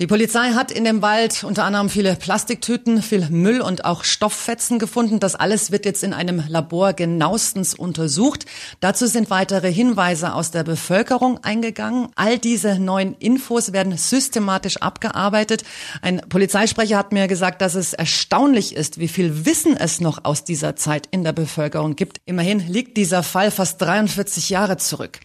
Die 0.00 0.08
Polizei 0.08 0.50
hat 0.54 0.72
in 0.72 0.82
dem 0.82 1.02
Wald 1.02 1.44
unter 1.44 1.62
anderem 1.62 1.88
viele 1.88 2.16
Plastiktüten, 2.16 3.00
viel 3.00 3.28
Müll 3.30 3.60
und 3.60 3.84
auch 3.84 4.02
Stofffetzen 4.02 4.80
gefunden. 4.80 5.20
Das 5.20 5.36
alles 5.36 5.70
wird 5.70 5.84
jetzt 5.84 6.02
in 6.02 6.12
einem 6.12 6.42
Labor 6.48 6.94
genauestens 6.94 7.74
untersucht. 7.74 8.44
Dazu 8.80 9.06
sind 9.06 9.30
weitere 9.30 9.72
Hinweise 9.72 10.34
aus 10.34 10.50
der 10.50 10.64
Bevölkerung 10.64 11.38
eingegangen. 11.44 12.08
All 12.16 12.38
diese 12.38 12.80
neuen 12.80 13.14
Infos 13.14 13.72
werden 13.72 13.96
systematisch 13.96 14.78
abgearbeitet. 14.78 15.62
Ein 16.02 16.22
Polizeisprecher 16.28 16.98
hat 16.98 17.12
mir 17.12 17.28
gesagt, 17.28 17.62
dass 17.62 17.76
es 17.76 17.92
erstaunlich 17.92 18.74
ist, 18.74 18.98
wie 18.98 19.06
viel 19.06 19.46
Wissen 19.46 19.76
es 19.76 20.00
noch 20.00 20.24
aus 20.24 20.42
dieser 20.42 20.74
Zeit 20.74 21.06
in 21.12 21.22
der 21.22 21.32
Bevölkerung 21.32 21.94
gibt. 21.94 22.20
Immerhin 22.24 22.58
liegt 22.58 22.96
dieser 22.96 23.22
Fall 23.22 23.52
fast 23.52 23.80
43 23.80 24.50
Jahre 24.50 24.76
zurück. 24.76 25.20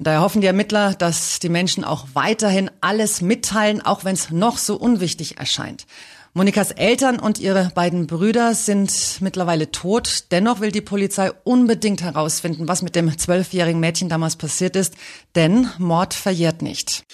Und 0.00 0.06
daher 0.06 0.22
hoffen 0.22 0.40
die 0.40 0.46
Ermittler, 0.46 0.94
dass 0.94 1.40
die 1.40 1.50
Menschen 1.50 1.84
auch 1.84 2.06
weiterhin 2.14 2.70
alles 2.80 3.20
mitteilen, 3.20 3.82
auch 3.82 4.02
wenn 4.02 4.14
es 4.14 4.30
noch 4.30 4.56
so 4.56 4.76
unwichtig 4.76 5.36
erscheint. 5.36 5.84
Monikas 6.32 6.70
Eltern 6.70 7.18
und 7.18 7.38
ihre 7.38 7.70
beiden 7.74 8.06
Brüder 8.06 8.54
sind 8.54 9.18
mittlerweile 9.20 9.72
tot. 9.72 10.24
Dennoch 10.30 10.60
will 10.60 10.72
die 10.72 10.80
Polizei 10.80 11.30
unbedingt 11.44 12.00
herausfinden, 12.00 12.66
was 12.66 12.80
mit 12.80 12.96
dem 12.96 13.18
zwölfjährigen 13.18 13.78
Mädchen 13.78 14.08
damals 14.08 14.36
passiert 14.36 14.74
ist, 14.74 14.94
denn 15.34 15.68
Mord 15.76 16.14
verjährt 16.14 16.62
nicht. 16.62 17.04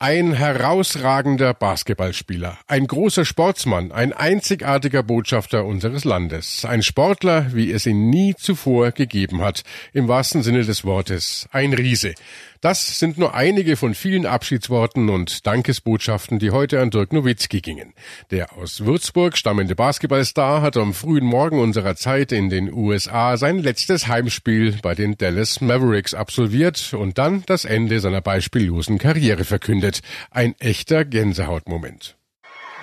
Ein 0.00 0.32
herausragender 0.32 1.54
Basketballspieler, 1.54 2.56
ein 2.68 2.86
großer 2.86 3.24
Sportsmann, 3.24 3.90
ein 3.90 4.12
einzigartiger 4.12 5.02
Botschafter 5.02 5.64
unseres 5.64 6.04
Landes, 6.04 6.64
ein 6.64 6.84
Sportler, 6.84 7.52
wie 7.52 7.72
es 7.72 7.84
ihn 7.84 8.08
nie 8.08 8.36
zuvor 8.36 8.92
gegeben 8.92 9.40
hat, 9.40 9.64
im 9.92 10.06
wahrsten 10.06 10.44
Sinne 10.44 10.62
des 10.62 10.84
Wortes, 10.84 11.48
ein 11.50 11.72
Riese. 11.72 12.14
Das 12.60 12.98
sind 12.98 13.18
nur 13.18 13.34
einige 13.34 13.76
von 13.76 13.94
vielen 13.94 14.26
Abschiedsworten 14.26 15.10
und 15.10 15.46
Dankesbotschaften, 15.46 16.38
die 16.38 16.50
heute 16.50 16.80
an 16.80 16.90
Dirk 16.90 17.12
Nowitzki 17.12 17.60
gingen. 17.60 17.94
Der 18.30 18.56
aus 18.56 18.84
Würzburg 18.84 19.36
stammende 19.36 19.76
Basketballstar 19.76 20.60
hat 20.60 20.76
am 20.76 20.92
frühen 20.92 21.24
Morgen 21.24 21.60
unserer 21.60 21.94
Zeit 21.94 22.32
in 22.32 22.50
den 22.50 22.72
USA 22.72 23.36
sein 23.36 23.58
letztes 23.58 24.08
Heimspiel 24.08 24.78
bei 24.82 24.94
den 24.94 25.16
Dallas 25.16 25.60
Mavericks 25.60 26.14
absolviert 26.14 26.94
und 26.94 27.18
dann 27.18 27.44
das 27.46 27.64
Ende 27.64 28.00
seiner 28.00 28.20
beispiellosen 28.20 28.98
Karriere 28.98 29.44
verkündet. 29.44 30.00
Ein 30.30 30.54
echter 30.58 31.04
Gänsehautmoment. 31.04 32.16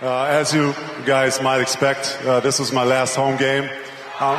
Uh, 0.01 0.07
as 0.07 0.53
you 0.53 0.73
guys 1.05 1.41
might 1.41 1.61
expect, 1.61 2.19
uh, 2.27 2.41
this 2.41 2.59
was 2.59 2.71
my 2.73 2.83
last 2.83 3.17
home 3.17 3.37
game. 3.37 3.69
Uh, 4.19 4.37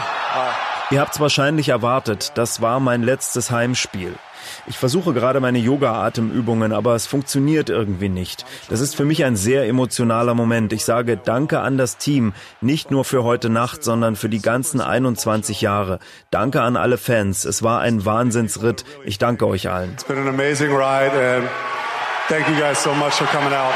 Ihr 0.90 1.00
habt's 1.00 1.18
wahrscheinlich 1.18 1.70
erwartet, 1.70 2.32
das 2.36 2.60
war 2.60 2.78
mein 2.78 3.02
letztes 3.02 3.50
Heimspiel. 3.50 4.14
Ich 4.68 4.78
versuche 4.78 5.12
gerade 5.12 5.40
meine 5.40 5.58
Yoga-Atemübungen, 5.58 6.72
aber 6.72 6.94
es 6.94 7.08
funktioniert 7.08 7.70
irgendwie 7.70 8.08
nicht. 8.08 8.46
Das 8.68 8.80
ist 8.80 8.94
für 8.94 9.04
mich 9.04 9.24
ein 9.24 9.34
sehr 9.34 9.66
emotionaler 9.66 10.34
Moment. 10.34 10.72
Ich 10.72 10.84
sage 10.84 11.16
Danke 11.16 11.58
an 11.58 11.76
das 11.76 11.96
Team, 11.96 12.34
nicht 12.60 12.92
nur 12.92 13.04
für 13.04 13.24
heute 13.24 13.48
Nacht, 13.48 13.82
sondern 13.82 14.14
für 14.14 14.28
die 14.28 14.40
ganzen 14.40 14.80
21 14.80 15.60
Jahre. 15.60 15.98
Danke 16.30 16.62
an 16.62 16.76
alle 16.76 16.98
Fans. 16.98 17.44
Es 17.44 17.64
war 17.64 17.80
ein 17.80 18.04
Wahnsinnsritt. 18.04 18.84
Ich 19.04 19.18
danke 19.18 19.48
euch 19.48 19.68
allen. 19.68 19.92
It's 19.94 20.04
been 20.04 20.18
an 20.18 20.28
amazing 20.28 20.70
ride 20.70 21.12
and 21.12 21.48
thank 22.28 22.48
you 22.48 22.54
guys 22.54 22.80
so 22.80 22.94
much 22.94 23.14
for 23.14 23.26
coming 23.26 23.52
out. 23.52 23.74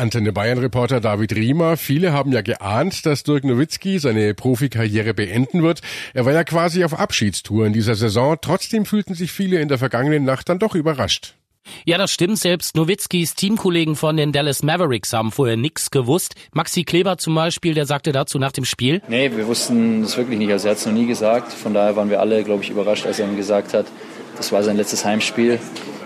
Antenne 0.00 0.32
Bayern-Reporter 0.32 0.98
David 1.00 1.34
Riemer. 1.34 1.76
Viele 1.76 2.14
haben 2.14 2.32
ja 2.32 2.40
geahnt, 2.40 3.04
dass 3.04 3.22
Dirk 3.22 3.44
Nowitzki 3.44 3.98
seine 3.98 4.32
Profikarriere 4.32 5.12
beenden 5.12 5.62
wird. 5.62 5.82
Er 6.14 6.24
war 6.24 6.32
ja 6.32 6.42
quasi 6.42 6.84
auf 6.84 6.98
Abschiedstour 6.98 7.66
in 7.66 7.74
dieser 7.74 7.94
Saison. 7.94 8.38
Trotzdem 8.40 8.86
fühlten 8.86 9.14
sich 9.14 9.30
viele 9.30 9.60
in 9.60 9.68
der 9.68 9.76
vergangenen 9.76 10.24
Nacht 10.24 10.48
dann 10.48 10.58
doch 10.58 10.74
überrascht. 10.74 11.34
Ja, 11.84 11.98
das 11.98 12.12
stimmt. 12.12 12.38
Selbst 12.38 12.76
Nowitzkis 12.76 13.34
Teamkollegen 13.34 13.94
von 13.94 14.16
den 14.16 14.32
Dallas 14.32 14.62
Mavericks 14.62 15.12
haben 15.12 15.32
vorher 15.32 15.58
nichts 15.58 15.90
gewusst. 15.90 16.34
Maxi 16.54 16.84
Kleber 16.84 17.18
zum 17.18 17.34
Beispiel, 17.34 17.74
der 17.74 17.84
sagte 17.84 18.12
dazu 18.12 18.38
nach 18.38 18.52
dem 18.52 18.64
Spiel. 18.64 19.02
Nee, 19.06 19.30
wir 19.36 19.46
wussten 19.46 20.00
das 20.00 20.16
wirklich 20.16 20.38
nicht. 20.38 20.50
Also 20.50 20.68
er 20.68 20.70
hat 20.70 20.78
es 20.78 20.86
noch 20.86 20.94
nie 20.94 21.06
gesagt. 21.06 21.52
Von 21.52 21.74
daher 21.74 21.94
waren 21.94 22.08
wir 22.08 22.20
alle, 22.20 22.42
glaube 22.42 22.62
ich, 22.62 22.70
überrascht, 22.70 23.04
als 23.04 23.18
er 23.18 23.28
ihm 23.28 23.36
gesagt 23.36 23.74
hat, 23.74 23.84
das 24.38 24.50
war 24.50 24.62
sein 24.62 24.78
letztes 24.78 25.04
Heimspiel. 25.04 25.58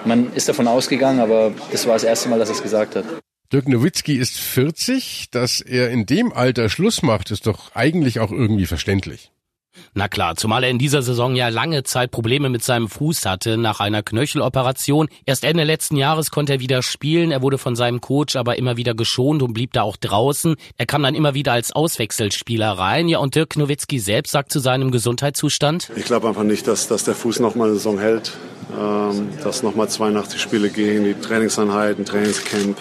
Man 0.04 0.32
ist 0.34 0.48
davon 0.48 0.66
ausgegangen, 0.66 1.20
aber 1.20 1.52
das 1.70 1.86
war 1.86 1.94
das 1.94 2.02
erste 2.02 2.28
Mal, 2.28 2.40
dass 2.40 2.48
er 2.48 2.56
es 2.56 2.62
gesagt 2.62 2.96
hat. 2.96 3.04
Dirk 3.54 3.68
Nowitzki 3.68 4.16
ist 4.16 4.40
40. 4.40 5.28
Dass 5.30 5.60
er 5.60 5.88
in 5.90 6.06
dem 6.06 6.32
Alter 6.32 6.68
Schluss 6.68 7.02
macht, 7.02 7.30
ist 7.30 7.46
doch 7.46 7.70
eigentlich 7.76 8.18
auch 8.18 8.32
irgendwie 8.32 8.66
verständlich. 8.66 9.30
Na 9.92 10.08
klar, 10.08 10.34
zumal 10.34 10.64
er 10.64 10.70
in 10.70 10.78
dieser 10.80 11.02
Saison 11.02 11.36
ja 11.36 11.50
lange 11.50 11.84
Zeit 11.84 12.10
Probleme 12.10 12.48
mit 12.48 12.64
seinem 12.64 12.88
Fuß 12.88 13.26
hatte 13.26 13.56
nach 13.56 13.78
einer 13.78 14.02
Knöcheloperation. 14.02 15.08
Erst 15.24 15.44
Ende 15.44 15.62
letzten 15.62 15.96
Jahres 15.96 16.32
konnte 16.32 16.54
er 16.54 16.60
wieder 16.60 16.82
spielen, 16.82 17.30
er 17.30 17.42
wurde 17.42 17.58
von 17.58 17.76
seinem 17.76 18.00
Coach 18.00 18.34
aber 18.34 18.58
immer 18.58 18.76
wieder 18.76 18.92
geschont 18.92 19.40
und 19.40 19.54
blieb 19.54 19.72
da 19.72 19.82
auch 19.82 19.96
draußen. 19.98 20.56
Er 20.76 20.86
kam 20.86 21.04
dann 21.04 21.14
immer 21.14 21.34
wieder 21.34 21.52
als 21.52 21.70
Auswechselspieler 21.70 22.72
rein. 22.72 23.06
Ja, 23.06 23.18
und 23.18 23.36
Dirk 23.36 23.56
Nowitzki 23.56 24.00
selbst 24.00 24.32
sagt 24.32 24.50
zu 24.50 24.58
seinem 24.58 24.90
Gesundheitszustand. 24.90 25.92
Ich 25.94 26.06
glaube 26.06 26.26
einfach 26.26 26.42
nicht, 26.42 26.66
dass, 26.66 26.88
dass 26.88 27.04
der 27.04 27.14
Fuß 27.14 27.38
noch 27.38 27.54
mal 27.54 27.66
eine 27.66 27.74
Saison 27.74 28.00
hält. 28.00 28.32
Ähm, 28.76 29.28
dass 29.44 29.62
noch 29.62 29.76
mal 29.76 29.88
82 29.88 30.40
Spiele 30.40 30.70
gehen, 30.70 31.04
die 31.04 31.14
Trainingseinheiten, 31.14 32.04
Trainingscamp. 32.04 32.76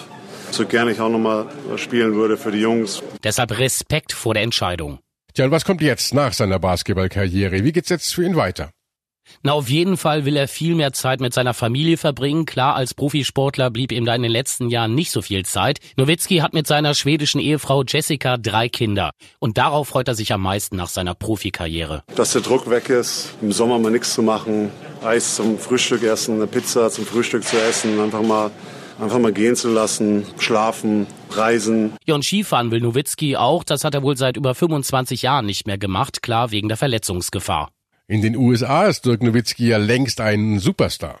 So 0.54 0.64
gerne 0.64 0.92
ich 0.92 1.00
auch 1.00 1.08
noch 1.08 1.18
mal 1.18 1.48
spielen 1.76 2.14
würde 2.14 2.36
für 2.36 2.52
die 2.52 2.60
Jungs. 2.60 3.02
Deshalb 3.24 3.58
Respekt 3.58 4.12
vor 4.12 4.34
der 4.34 4.44
Entscheidung. 4.44 5.00
Tja, 5.34 5.46
und 5.46 5.50
was 5.50 5.64
kommt 5.64 5.82
jetzt 5.82 6.14
nach 6.14 6.32
seiner 6.32 6.60
Basketballkarriere? 6.60 7.64
Wie 7.64 7.72
geht's 7.72 7.88
jetzt 7.88 8.14
für 8.14 8.24
ihn 8.24 8.36
weiter? 8.36 8.70
Na, 9.42 9.50
auf 9.50 9.68
jeden 9.68 9.96
Fall 9.96 10.24
will 10.24 10.36
er 10.36 10.46
viel 10.46 10.76
mehr 10.76 10.92
Zeit 10.92 11.20
mit 11.20 11.34
seiner 11.34 11.54
Familie 11.54 11.96
verbringen. 11.96 12.46
Klar, 12.46 12.76
als 12.76 12.94
Profisportler 12.94 13.70
blieb 13.70 13.90
ihm 13.90 14.04
da 14.04 14.14
in 14.14 14.22
den 14.22 14.30
letzten 14.30 14.68
Jahren 14.68 14.94
nicht 14.94 15.10
so 15.10 15.22
viel 15.22 15.44
Zeit. 15.44 15.80
Nowitzki 15.96 16.36
hat 16.36 16.54
mit 16.54 16.68
seiner 16.68 16.94
schwedischen 16.94 17.40
Ehefrau 17.40 17.82
Jessica 17.82 18.36
drei 18.36 18.68
Kinder. 18.68 19.10
Und 19.40 19.58
darauf 19.58 19.88
freut 19.88 20.06
er 20.06 20.14
sich 20.14 20.32
am 20.32 20.42
meisten 20.42 20.76
nach 20.76 20.88
seiner 20.88 21.16
Profikarriere. 21.16 22.04
Dass 22.14 22.30
der 22.30 22.42
Druck 22.42 22.70
weg 22.70 22.90
ist, 22.90 23.34
im 23.42 23.50
Sommer 23.50 23.80
mal 23.80 23.90
nichts 23.90 24.14
zu 24.14 24.22
machen, 24.22 24.70
Eis 25.02 25.34
zum 25.34 25.58
Frühstück 25.58 26.04
essen, 26.04 26.36
eine 26.36 26.46
Pizza 26.46 26.90
zum 26.92 27.06
Frühstück 27.06 27.42
zu 27.42 27.60
essen, 27.60 27.98
einfach 27.98 28.22
mal 28.22 28.52
einfach 29.00 29.18
mal 29.18 29.32
gehen 29.32 29.56
zu 29.56 29.72
lassen, 29.72 30.26
schlafen, 30.38 31.06
reisen. 31.30 31.92
Ja, 32.04 32.14
und 32.14 32.24
Skifahren 32.24 32.70
will 32.70 32.80
Nowitzki 32.80 33.36
auch. 33.36 33.64
Das 33.64 33.84
hat 33.84 33.94
er 33.94 34.02
wohl 34.02 34.16
seit 34.16 34.36
über 34.36 34.54
25 34.54 35.22
Jahren 35.22 35.46
nicht 35.46 35.66
mehr 35.66 35.78
gemacht, 35.78 36.22
klar 36.22 36.50
wegen 36.50 36.68
der 36.68 36.76
Verletzungsgefahr. 36.76 37.70
In 38.06 38.22
den 38.22 38.36
USA 38.36 38.84
ist 38.84 39.06
Dirk 39.06 39.22
Nowitzki 39.22 39.68
ja 39.68 39.78
längst 39.78 40.20
ein 40.20 40.58
Superstar. 40.58 41.20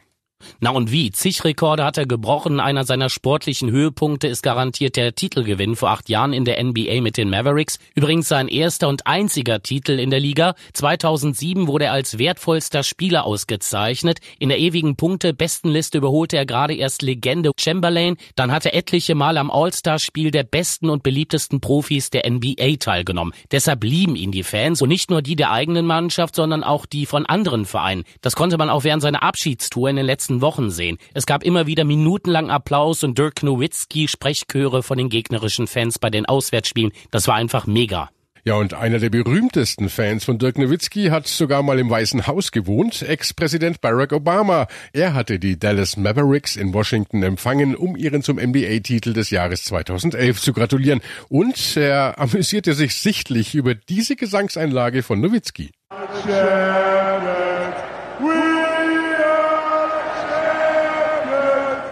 Na 0.60 0.70
und 0.70 0.90
wie? 0.90 1.10
Zig 1.10 1.44
Rekorde 1.44 1.84
hat 1.84 1.98
er 1.98 2.06
gebrochen. 2.06 2.60
Einer 2.60 2.84
seiner 2.84 3.10
sportlichen 3.10 3.70
Höhepunkte 3.70 4.28
ist 4.28 4.42
garantiert 4.42 4.96
der 4.96 5.14
Titelgewinn 5.14 5.76
vor 5.76 5.90
acht 5.90 6.08
Jahren 6.08 6.32
in 6.32 6.44
der 6.44 6.62
NBA 6.62 7.00
mit 7.00 7.16
den 7.16 7.30
Mavericks. 7.30 7.78
Übrigens 7.94 8.28
sein 8.28 8.48
erster 8.48 8.88
und 8.88 9.06
einziger 9.06 9.62
Titel 9.62 9.98
in 9.98 10.10
der 10.10 10.20
Liga. 10.20 10.54
2007 10.72 11.66
wurde 11.66 11.86
er 11.86 11.92
als 11.92 12.18
wertvollster 12.18 12.82
Spieler 12.82 13.24
ausgezeichnet. 13.24 14.20
In 14.38 14.48
der 14.48 14.58
ewigen 14.58 14.96
Punkte-Bestenliste 14.96 15.98
überholte 15.98 16.36
er 16.36 16.46
gerade 16.46 16.74
erst 16.74 17.02
Legende 17.02 17.52
Chamberlain. 17.58 18.16
Dann 18.36 18.52
hat 18.52 18.66
er 18.66 18.74
etliche 18.74 19.14
Mal 19.14 19.38
am 19.38 19.50
All-Star-Spiel 19.50 20.30
der 20.30 20.44
besten 20.44 20.90
und 20.90 21.02
beliebtesten 21.02 21.60
Profis 21.60 22.10
der 22.10 22.30
NBA 22.30 22.76
teilgenommen. 22.78 23.34
Deshalb 23.50 23.84
lieben 23.84 24.16
ihn 24.16 24.32
die 24.32 24.42
Fans 24.42 24.82
und 24.82 24.88
nicht 24.88 25.10
nur 25.10 25.22
die 25.22 25.36
der 25.36 25.50
eigenen 25.50 25.86
Mannschaft, 25.86 26.36
sondern 26.36 26.64
auch 26.64 26.86
die 26.86 27.06
von 27.06 27.26
anderen 27.26 27.64
Vereinen. 27.66 28.04
Das 28.20 28.36
konnte 28.36 28.58
man 28.58 28.70
auch 28.70 28.84
während 28.84 29.02
seiner 29.02 29.22
Abschiedstour 29.22 29.90
in 29.90 29.96
den 29.96 30.06
letzten 30.06 30.23
Wochen 30.28 30.70
sehen. 30.70 30.98
Es 31.14 31.26
gab 31.26 31.42
immer 31.42 31.66
wieder 31.66 31.84
minutenlang 31.84 32.50
Applaus 32.50 33.04
und 33.04 33.18
Dirk 33.18 33.42
Nowitzki 33.42 34.08
Sprechchöre 34.08 34.82
von 34.82 34.98
den 34.98 35.08
gegnerischen 35.08 35.66
Fans 35.66 35.98
bei 35.98 36.10
den 36.10 36.26
Auswärtsspielen. 36.26 36.92
Das 37.10 37.28
war 37.28 37.34
einfach 37.34 37.66
mega. 37.66 38.10
Ja, 38.46 38.56
und 38.56 38.74
einer 38.74 38.98
der 38.98 39.08
berühmtesten 39.08 39.88
Fans 39.88 40.24
von 40.24 40.36
Dirk 40.36 40.58
Nowitzki 40.58 41.06
hat 41.06 41.26
sogar 41.26 41.62
mal 41.62 41.78
im 41.78 41.88
Weißen 41.88 42.26
Haus 42.26 42.52
gewohnt, 42.52 43.00
Ex-Präsident 43.00 43.80
Barack 43.80 44.12
Obama. 44.12 44.66
Er 44.92 45.14
hatte 45.14 45.38
die 45.38 45.58
Dallas 45.58 45.96
Mavericks 45.96 46.56
in 46.56 46.74
Washington 46.74 47.22
empfangen, 47.22 47.74
um 47.74 47.96
ihren 47.96 48.22
zum 48.22 48.36
NBA-Titel 48.36 49.14
des 49.14 49.30
Jahres 49.30 49.64
2011 49.64 50.42
zu 50.42 50.52
gratulieren. 50.52 51.00
Und 51.30 51.78
er 51.78 52.18
amüsierte 52.18 52.74
sich 52.74 52.96
sichtlich 52.96 53.54
über 53.54 53.74
diese 53.74 54.14
Gesangseinlage 54.14 55.02
von 55.02 55.22
Nowitzki. 55.22 55.70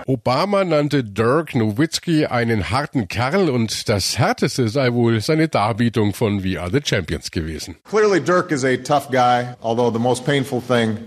Obama 0.07 0.65
nannte 0.65 1.05
Dirk 1.05 1.55
Nowitzki 1.55 2.27
einen 2.27 2.71
harten 2.71 3.09
Kerl 3.09 3.49
und 3.49 3.89
das 3.89 4.19
härteste 4.19 4.69
sei 4.69 4.93
wohl 4.93 5.21
seine 5.21 5.49
Darbietung 5.49 6.15
von 6.15 6.43
We 6.45 6.61
Are 6.61 6.71
the 6.71 6.81
Champions 6.83 7.31
gewesen. 7.31 7.77
Clearly 7.85 8.21
Dirk 8.21 8.51
is 8.53 8.65
a 8.65 8.77
tough 8.77 9.11
guy, 9.11 9.55
although 9.63 9.91
the 9.93 9.99
most 9.99 10.25
painful 10.25 10.61
thing 10.61 10.99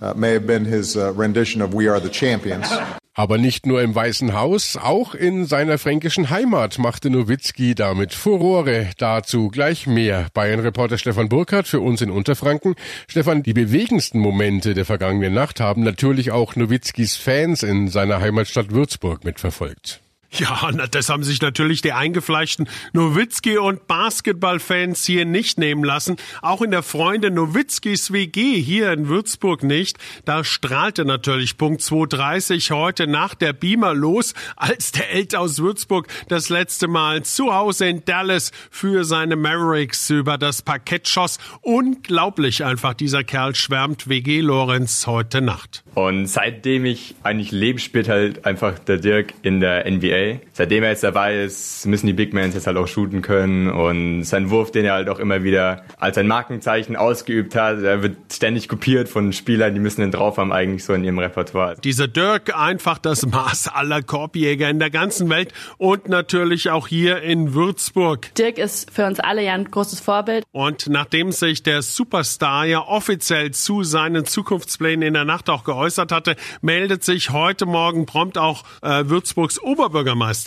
uh, 0.00 0.14
may 0.14 0.32
have 0.34 0.46
been 0.46 0.64
his 0.64 0.96
uh, 0.96 1.12
rendition 1.16 1.62
of 1.62 1.74
We 1.74 1.88
Are 1.88 2.00
the 2.00 2.10
Champions. 2.10 2.66
Aber 3.16 3.38
nicht 3.38 3.64
nur 3.64 3.80
im 3.80 3.94
Weißen 3.94 4.34
Haus, 4.34 4.76
auch 4.76 5.14
in 5.14 5.46
seiner 5.46 5.78
fränkischen 5.78 6.30
Heimat 6.30 6.78
machte 6.80 7.10
Nowitzki 7.10 7.76
damit 7.76 8.12
Furore. 8.12 8.90
Dazu 8.98 9.48
gleich 9.48 9.86
mehr. 9.86 10.26
Bayern-Reporter 10.34 10.98
Stefan 10.98 11.28
Burkhardt 11.28 11.68
für 11.68 11.80
uns 11.80 12.02
in 12.02 12.10
Unterfranken. 12.10 12.74
Stefan, 13.06 13.44
die 13.44 13.52
bewegendsten 13.52 14.18
Momente 14.18 14.74
der 14.74 14.84
vergangenen 14.84 15.32
Nacht 15.32 15.60
haben 15.60 15.84
natürlich 15.84 16.32
auch 16.32 16.56
Nowitzkis 16.56 17.16
Fans 17.16 17.62
in 17.62 17.88
seiner 17.88 18.20
Heimatstadt 18.20 18.72
Würzburg 18.72 19.24
mitverfolgt. 19.24 20.03
Ja, 20.38 20.70
das 20.90 21.08
haben 21.10 21.22
sich 21.22 21.40
natürlich 21.40 21.80
die 21.80 21.92
eingefleischten 21.92 22.68
Nowitzki- 22.92 23.58
und 23.58 23.86
Basketballfans 23.86 25.04
hier 25.04 25.24
nicht 25.24 25.58
nehmen 25.58 25.84
lassen. 25.84 26.16
Auch 26.42 26.60
in 26.60 26.72
der 26.72 26.82
Freunde 26.82 27.30
Nowitzkis 27.30 28.12
WG 28.12 28.60
hier 28.60 28.92
in 28.92 29.08
Würzburg 29.08 29.62
nicht. 29.62 29.96
Da 30.24 30.42
strahlte 30.42 31.04
natürlich 31.04 31.56
Punkt 31.56 31.82
230 31.82 32.72
heute 32.72 33.06
nach 33.06 33.34
der 33.34 33.52
Beamer 33.52 33.94
los, 33.94 34.34
als 34.56 34.90
der 34.90 35.12
Elt 35.12 35.36
aus 35.36 35.60
Würzburg 35.60 36.08
das 36.28 36.48
letzte 36.48 36.88
Mal 36.88 37.22
zu 37.22 37.54
Hause 37.54 37.86
in 37.86 38.04
Dallas 38.04 38.50
für 38.70 39.04
seine 39.04 39.36
Mavericks 39.36 40.10
über 40.10 40.36
das 40.36 40.62
Parkett 40.62 41.06
schoss. 41.06 41.38
Unglaublich 41.60 42.64
einfach, 42.64 42.94
dieser 42.94 43.22
Kerl 43.22 43.54
schwärmt 43.54 44.08
WG 44.08 44.40
Lorenz 44.40 45.06
heute 45.06 45.40
Nacht. 45.40 45.84
Und 45.94 46.26
seitdem 46.26 46.86
ich 46.86 47.14
eigentlich 47.22 47.52
lebe, 47.52 47.78
spielt 47.78 48.08
halt 48.08 48.44
einfach 48.44 48.80
der 48.80 48.98
Dirk 48.98 49.32
in 49.42 49.60
der 49.60 49.88
NBA 49.88 50.23
Seitdem 50.52 50.82
er 50.82 50.90
jetzt 50.90 51.02
dabei 51.02 51.42
ist, 51.42 51.86
müssen 51.86 52.06
die 52.06 52.12
Big 52.12 52.32
Mans 52.32 52.54
jetzt 52.54 52.66
halt 52.66 52.76
auch 52.76 52.88
shooten 52.88 53.22
können 53.22 53.68
und 53.68 54.24
sein 54.24 54.50
Wurf, 54.50 54.70
den 54.70 54.84
er 54.84 54.94
halt 54.94 55.08
auch 55.08 55.18
immer 55.18 55.42
wieder 55.42 55.84
als 55.98 56.18
ein 56.18 56.28
Markenzeichen 56.28 56.96
ausgeübt 56.96 57.54
hat, 57.54 57.82
er 57.82 58.02
wird 58.02 58.16
ständig 58.32 58.68
kopiert 58.68 59.08
von 59.08 59.32
Spielern, 59.32 59.74
die 59.74 59.80
müssen 59.80 60.00
den 60.00 60.10
drauf 60.10 60.36
haben 60.36 60.52
eigentlich 60.52 60.84
so 60.84 60.92
in 60.92 61.04
ihrem 61.04 61.18
Repertoire. 61.18 61.76
Dieser 61.82 62.08
Dirk 62.08 62.56
einfach 62.56 62.98
das 62.98 63.26
Maß 63.26 63.68
aller 63.68 64.02
Korbjäger 64.02 64.68
in 64.68 64.78
der 64.78 64.90
ganzen 64.90 65.28
Welt 65.30 65.52
und 65.78 66.08
natürlich 66.08 66.70
auch 66.70 66.88
hier 66.88 67.22
in 67.22 67.54
Würzburg. 67.54 68.34
Dirk 68.34 68.58
ist 68.58 68.90
für 68.90 69.06
uns 69.06 69.20
alle 69.20 69.42
ja 69.42 69.54
ein 69.54 69.70
großes 69.70 70.00
Vorbild. 70.00 70.44
Und 70.52 70.88
nachdem 70.88 71.32
sich 71.32 71.62
der 71.62 71.82
Superstar 71.82 72.64
ja 72.66 72.80
offiziell 72.80 73.50
zu 73.50 73.82
seinen 73.82 74.24
Zukunftsplänen 74.24 75.02
in 75.02 75.14
der 75.14 75.24
Nacht 75.24 75.50
auch 75.50 75.64
geäußert 75.64 76.12
hatte, 76.12 76.36
meldet 76.62 77.04
sich 77.04 77.30
heute 77.30 77.66
Morgen 77.66 78.06
prompt 78.06 78.38
auch 78.38 78.64
äh, 78.82 79.04
Würzburgs 79.06 79.60
Oberbürgermeister 79.60 80.03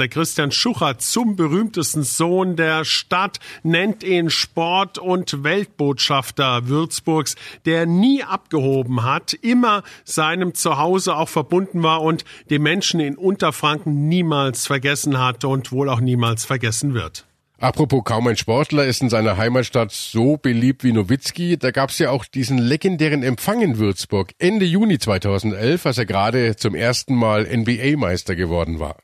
Christian 0.10 0.52
Schucher 0.52 0.98
zum 1.00 1.36
berühmtesten 1.36 2.04
Sohn 2.04 2.56
der 2.56 2.86
Stadt, 2.86 3.40
nennt 3.64 4.04
ihn 4.04 4.30
Sport- 4.30 4.98
und 4.98 5.44
Weltbotschafter 5.44 6.68
Würzburgs, 6.68 7.36
der 7.66 7.86
nie 7.86 8.24
abgehoben 8.24 9.04
hat, 9.04 9.34
immer 9.34 9.84
seinem 10.06 10.54
Zuhause 10.54 11.16
auch 11.16 11.30
verbunden 11.30 11.84
war 11.84 12.02
und 12.02 12.24
die 12.50 12.60
Menschen 12.60 13.00
in 13.00 13.18
Unterfranken 13.18 14.08
niemals 14.08 14.68
vergessen 14.68 15.20
hat 15.20 15.44
und 15.44 15.72
wohl 15.72 15.90
auch 15.90 16.00
niemals 16.00 16.46
vergessen 16.46 16.94
wird. 16.94 17.26
Apropos 17.60 18.04
kaum 18.04 18.28
ein 18.28 18.38
Sportler 18.38 18.86
ist 18.86 19.02
in 19.02 19.10
seiner 19.10 19.38
Heimatstadt 19.38 19.92
so 19.92 20.38
beliebt 20.38 20.84
wie 20.84 20.92
Nowitzki. 20.92 21.58
Da 21.58 21.72
gab's 21.72 21.98
ja 21.98 22.12
auch 22.12 22.26
diesen 22.26 22.60
legendären 22.60 23.24
Empfang 23.24 23.62
in 23.62 23.80
Würzburg 23.80 24.34
Ende 24.38 24.66
Juni 24.66 25.00
2011, 25.00 25.86
als 25.88 25.98
er 25.98 26.06
gerade 26.06 26.56
zum 26.56 26.76
ersten 26.76 27.16
Mal 27.16 27.48
NBA-Meister 27.52 28.36
geworden 28.36 28.80
war. 28.80 28.98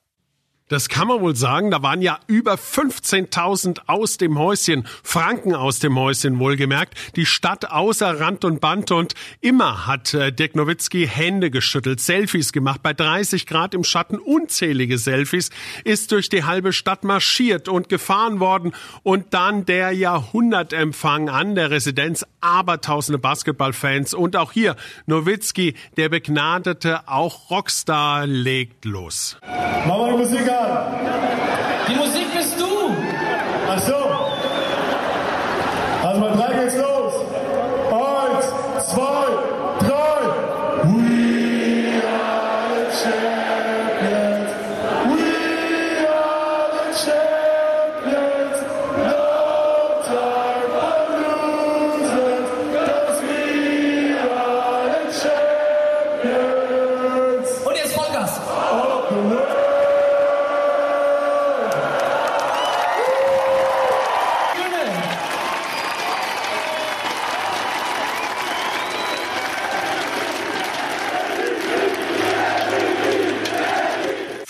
Das 0.70 0.88
kann 0.88 1.08
man 1.08 1.20
wohl 1.22 1.36
sagen. 1.36 1.72
Da 1.72 1.84
waren 1.84 2.02
ja 2.02 2.20
über 2.28 2.54
15.000 2.54 3.82
aus 3.88 4.18
dem 4.18 4.40
Häuschen, 4.40 4.88
Franken 5.04 5.54
aus 5.56 5.80
dem 5.80 6.00
Häuschen 6.00 6.40
wohlgemerkt, 6.40 6.96
die 7.16 7.26
Stadt 7.26 7.70
außer 7.70 8.20
Rand 8.20 8.46
und 8.46 8.62
Band 8.62 8.92
und 8.92 9.14
immer 9.42 9.88
hat 9.88 10.14
äh, 10.14 10.32
Dirk 10.32 10.56
Nowitzki 10.56 11.08
Hände 11.08 11.52
geschüttelt, 11.52 12.00
Selfies 12.00 12.54
gemacht, 12.54 12.82
bei 12.82 12.94
30 12.94 13.46
Grad 13.46 13.74
im 13.74 13.84
Schatten 13.84 14.18
unzählige 14.20 14.98
Selfies, 14.98 15.50
ist 15.84 16.12
durch 16.12 16.30
die 16.30 16.46
halbe 16.46 16.72
Stadt 16.72 17.04
marschiert 17.04 17.68
und 17.68 17.90
gefahren 17.90 18.40
worden. 18.40 18.74
Und 19.04 19.34
dann 19.34 19.66
der 19.66 19.92
Jahrhundertempfang 19.92 21.30
an 21.30 21.56
der 21.56 21.72
Residenz, 21.72 22.26
abertausende 22.40 23.20
Basketballfans 23.20 24.14
und 24.14 24.36
auch 24.38 24.54
hier 24.54 24.76
Nowitzki, 25.08 25.76
der 25.98 26.10
begnadete 26.10 27.08
auch 27.08 27.50
Rockstar, 27.50 28.26
legt 28.26 28.86
los. 28.86 29.38
Mama, 29.88 30.18
die 30.54 31.53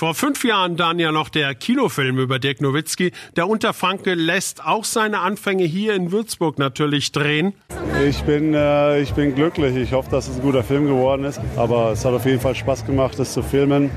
Vor 0.04 0.16
fünf 0.16 0.44
Jahren 0.44 0.76
dann 0.76 1.00
ja 1.00 1.14
noch 1.14 1.30
der 1.30 1.56
Kinofilm 1.56 2.20
über 2.20 2.38
Dirk 2.38 2.60
Nowitzki. 2.60 3.14
Der 3.38 3.48
Unterfranke 3.48 4.16
lässt 4.16 4.66
auch 4.66 4.84
seine 4.84 5.20
Anfänge 5.20 5.64
hier 5.64 5.94
in 5.94 6.12
Würzburg 6.12 6.60
natürlich 6.60 7.14
drehen. 7.14 7.54
Ich 8.06 8.22
bin, 8.24 8.54
äh, 8.54 9.00
ich 9.00 9.14
bin 9.14 9.34
glücklich. 9.34 9.78
Ich 9.78 9.94
hoffe, 9.94 10.12
dass 10.12 10.28
es 10.28 10.36
ein 10.36 10.42
guter 10.42 10.62
Film 10.62 10.88
geworden 10.88 11.24
ist. 11.24 11.40
Aber 11.56 11.94
es 11.94 12.04
hat 12.04 12.14
auf 12.14 12.26
jeden 12.26 12.42
Fall 12.42 12.54
Spaß 12.54 12.86
gemacht, 12.86 13.18
das 13.18 13.32
zu 13.32 13.42
filmen. 13.42 13.92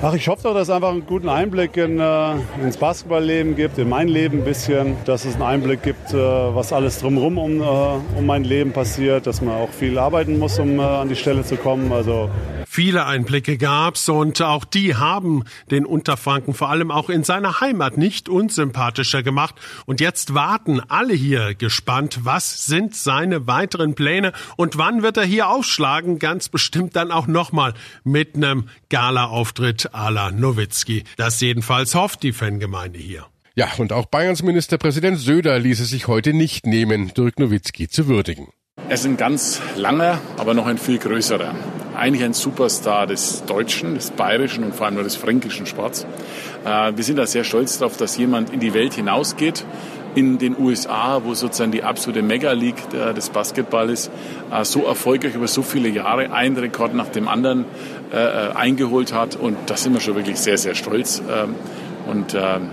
Ach, 0.00 0.14
ich 0.14 0.28
hoffe 0.28 0.44
doch, 0.44 0.54
dass 0.54 0.68
es 0.68 0.70
einfach 0.70 0.92
einen 0.92 1.04
guten 1.04 1.28
Einblick 1.28 1.76
in, 1.76 2.00
äh, 2.00 2.32
ins 2.62 2.78
Basketballleben 2.78 3.54
gibt, 3.54 3.76
in 3.76 3.90
mein 3.90 4.08
Leben 4.08 4.38
ein 4.38 4.44
bisschen. 4.44 4.96
Dass 5.04 5.26
es 5.26 5.34
einen 5.34 5.42
Einblick 5.42 5.82
gibt, 5.82 6.14
äh, 6.14 6.16
was 6.16 6.72
alles 6.72 7.00
drumherum 7.00 7.36
um, 7.36 7.60
äh, 7.60 8.18
um 8.18 8.24
mein 8.24 8.44
Leben 8.44 8.72
passiert. 8.72 9.26
Dass 9.26 9.42
man 9.42 9.56
auch 9.56 9.68
viel 9.68 9.98
arbeiten 9.98 10.38
muss, 10.38 10.58
um 10.58 10.78
äh, 10.78 10.82
an 10.82 11.10
die 11.10 11.16
Stelle 11.16 11.44
zu 11.44 11.58
kommen. 11.58 11.92
Also 11.92 12.30
Viele 12.74 13.06
Einblicke 13.06 13.56
gab's 13.56 14.08
und 14.08 14.42
auch 14.42 14.64
die 14.64 14.96
haben 14.96 15.44
den 15.70 15.86
Unterfranken 15.86 16.54
vor 16.54 16.70
allem 16.70 16.90
auch 16.90 17.08
in 17.08 17.22
seiner 17.22 17.60
Heimat 17.60 17.98
nicht 17.98 18.28
unsympathischer 18.28 19.22
gemacht. 19.22 19.54
Und 19.86 20.00
jetzt 20.00 20.34
warten 20.34 20.80
alle 20.88 21.14
hier 21.14 21.54
gespannt, 21.54 22.24
was 22.24 22.66
sind 22.66 22.96
seine 22.96 23.46
weiteren 23.46 23.94
Pläne 23.94 24.32
und 24.56 24.76
wann 24.76 25.04
wird 25.04 25.18
er 25.18 25.24
hier 25.24 25.50
aufschlagen? 25.50 26.18
Ganz 26.18 26.48
bestimmt 26.48 26.96
dann 26.96 27.12
auch 27.12 27.28
nochmal 27.28 27.74
mit 28.02 28.34
einem 28.34 28.68
Gala-Auftritt 28.90 29.94
à 29.94 30.10
la 30.10 30.32
Nowitzki. 30.32 31.04
Das 31.16 31.40
jedenfalls 31.40 31.94
hofft 31.94 32.24
die 32.24 32.32
Fangemeinde 32.32 32.98
hier. 32.98 33.24
Ja, 33.54 33.68
und 33.78 33.92
auch 33.92 34.06
Bayerns 34.06 34.42
Ministerpräsident 34.42 35.20
Söder 35.20 35.60
ließ 35.60 35.78
es 35.78 35.90
sich 35.90 36.08
heute 36.08 36.32
nicht 36.32 36.66
nehmen, 36.66 37.14
Dirk 37.14 37.38
Nowitzki 37.38 37.86
zu 37.86 38.08
würdigen. 38.08 38.48
Er 38.86 38.96
ist 38.96 39.06
ein 39.06 39.16
ganz 39.16 39.62
langer, 39.76 40.20
aber 40.36 40.52
noch 40.52 40.66
ein 40.66 40.76
viel 40.76 40.98
größerer. 40.98 41.54
Eigentlich 41.96 42.22
ein 42.22 42.34
Superstar 42.34 43.06
des 43.06 43.44
deutschen, 43.46 43.94
des 43.94 44.10
bayerischen 44.10 44.62
und 44.62 44.74
vor 44.74 44.86
allem 44.86 45.02
des 45.02 45.16
fränkischen 45.16 45.64
Sports. 45.64 46.06
Äh, 46.66 46.92
wir 46.94 47.02
sind 47.02 47.16
da 47.16 47.26
sehr 47.26 47.44
stolz 47.44 47.78
darauf, 47.78 47.96
dass 47.96 48.18
jemand 48.18 48.50
in 48.50 48.60
die 48.60 48.74
Welt 48.74 48.92
hinausgeht, 48.92 49.64
in 50.14 50.36
den 50.38 50.54
USA, 50.58 51.22
wo 51.24 51.32
sozusagen 51.32 51.72
die 51.72 51.82
absolute 51.82 52.22
Mega-League 52.22 52.90
des 52.90 53.30
Basketball 53.30 53.88
ist, 53.88 54.10
äh, 54.52 54.64
so 54.64 54.84
erfolgreich 54.84 55.34
über 55.34 55.48
so 55.48 55.62
viele 55.62 55.88
Jahre 55.88 56.32
einen 56.32 56.56
Rekord 56.56 56.94
nach 56.94 57.08
dem 57.08 57.26
anderen 57.26 57.64
äh, 58.12 58.16
eingeholt 58.54 59.14
hat. 59.14 59.34
Und 59.34 59.56
da 59.66 59.78
sind 59.78 59.94
wir 59.94 60.00
schon 60.00 60.14
wirklich 60.14 60.38
sehr, 60.38 60.58
sehr 60.58 60.74
stolz. 60.74 61.20
Ähm, 61.20 61.54
und 62.06 62.34
ähm, 62.34 62.68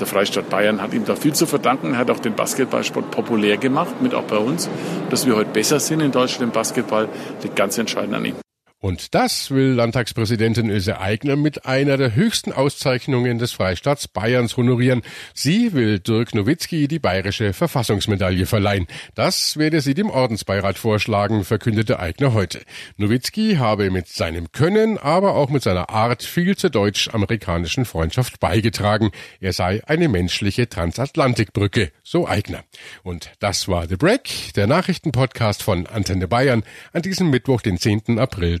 der 0.00 0.06
Freistaat 0.06 0.48
Bayern 0.50 0.80
hat 0.80 0.94
ihm 0.94 1.04
da 1.04 1.16
viel 1.16 1.34
zu 1.34 1.46
verdanken. 1.46 1.92
Er 1.92 1.98
hat 1.98 2.10
auch 2.10 2.20
den 2.20 2.34
Basketballsport 2.34 3.10
populär 3.10 3.56
gemacht, 3.56 4.00
mit 4.00 4.14
auch 4.14 4.24
bei 4.24 4.38
uns. 4.38 4.68
Dass 5.10 5.26
wir 5.26 5.36
heute 5.36 5.50
besser 5.50 5.80
sind 5.80 6.00
in 6.00 6.12
Deutschland 6.12 6.44
im 6.44 6.50
Basketball, 6.50 7.08
liegt 7.42 7.56
ganz 7.56 7.78
entscheidend 7.78 8.14
an 8.14 8.24
ihm. 8.24 8.47
Und 8.80 9.16
das 9.16 9.50
will 9.50 9.72
Landtagspräsidentin 9.72 10.70
Ilse 10.70 11.00
Aigner 11.00 11.34
mit 11.34 11.66
einer 11.66 11.96
der 11.96 12.14
höchsten 12.14 12.52
Auszeichnungen 12.52 13.38
des 13.38 13.50
Freistaats 13.50 14.06
Bayerns 14.06 14.56
honorieren. 14.56 15.02
Sie 15.34 15.72
will 15.72 15.98
Dirk 15.98 16.32
Nowitzki 16.32 16.86
die 16.86 17.00
bayerische 17.00 17.52
Verfassungsmedaille 17.52 18.46
verleihen. 18.46 18.86
Das 19.16 19.56
werde 19.56 19.80
sie 19.80 19.94
dem 19.94 20.10
Ordensbeirat 20.10 20.78
vorschlagen, 20.78 21.42
verkündete 21.42 21.98
Aigner 21.98 22.34
heute. 22.34 22.60
Nowitzki 22.98 23.56
habe 23.56 23.90
mit 23.90 24.06
seinem 24.06 24.52
Können, 24.52 24.96
aber 24.96 25.34
auch 25.34 25.50
mit 25.50 25.64
seiner 25.64 25.90
Art 25.90 26.22
viel 26.22 26.56
zur 26.56 26.70
deutsch-amerikanischen 26.70 27.84
Freundschaft 27.84 28.38
beigetragen. 28.38 29.10
Er 29.40 29.54
sei 29.54 29.82
eine 29.88 30.08
menschliche 30.08 30.68
Transatlantikbrücke, 30.68 31.90
so 32.04 32.28
Aigner. 32.28 32.62
Und 33.02 33.32
das 33.40 33.66
war 33.66 33.88
The 33.88 33.96
Break, 33.96 34.54
der 34.54 34.68
Nachrichtenpodcast 34.68 35.64
von 35.64 35.88
Antenne 35.88 36.28
Bayern 36.28 36.62
an 36.92 37.02
diesem 37.02 37.30
Mittwoch, 37.30 37.60
den 37.60 37.76
10. 37.76 38.20
April 38.20 38.60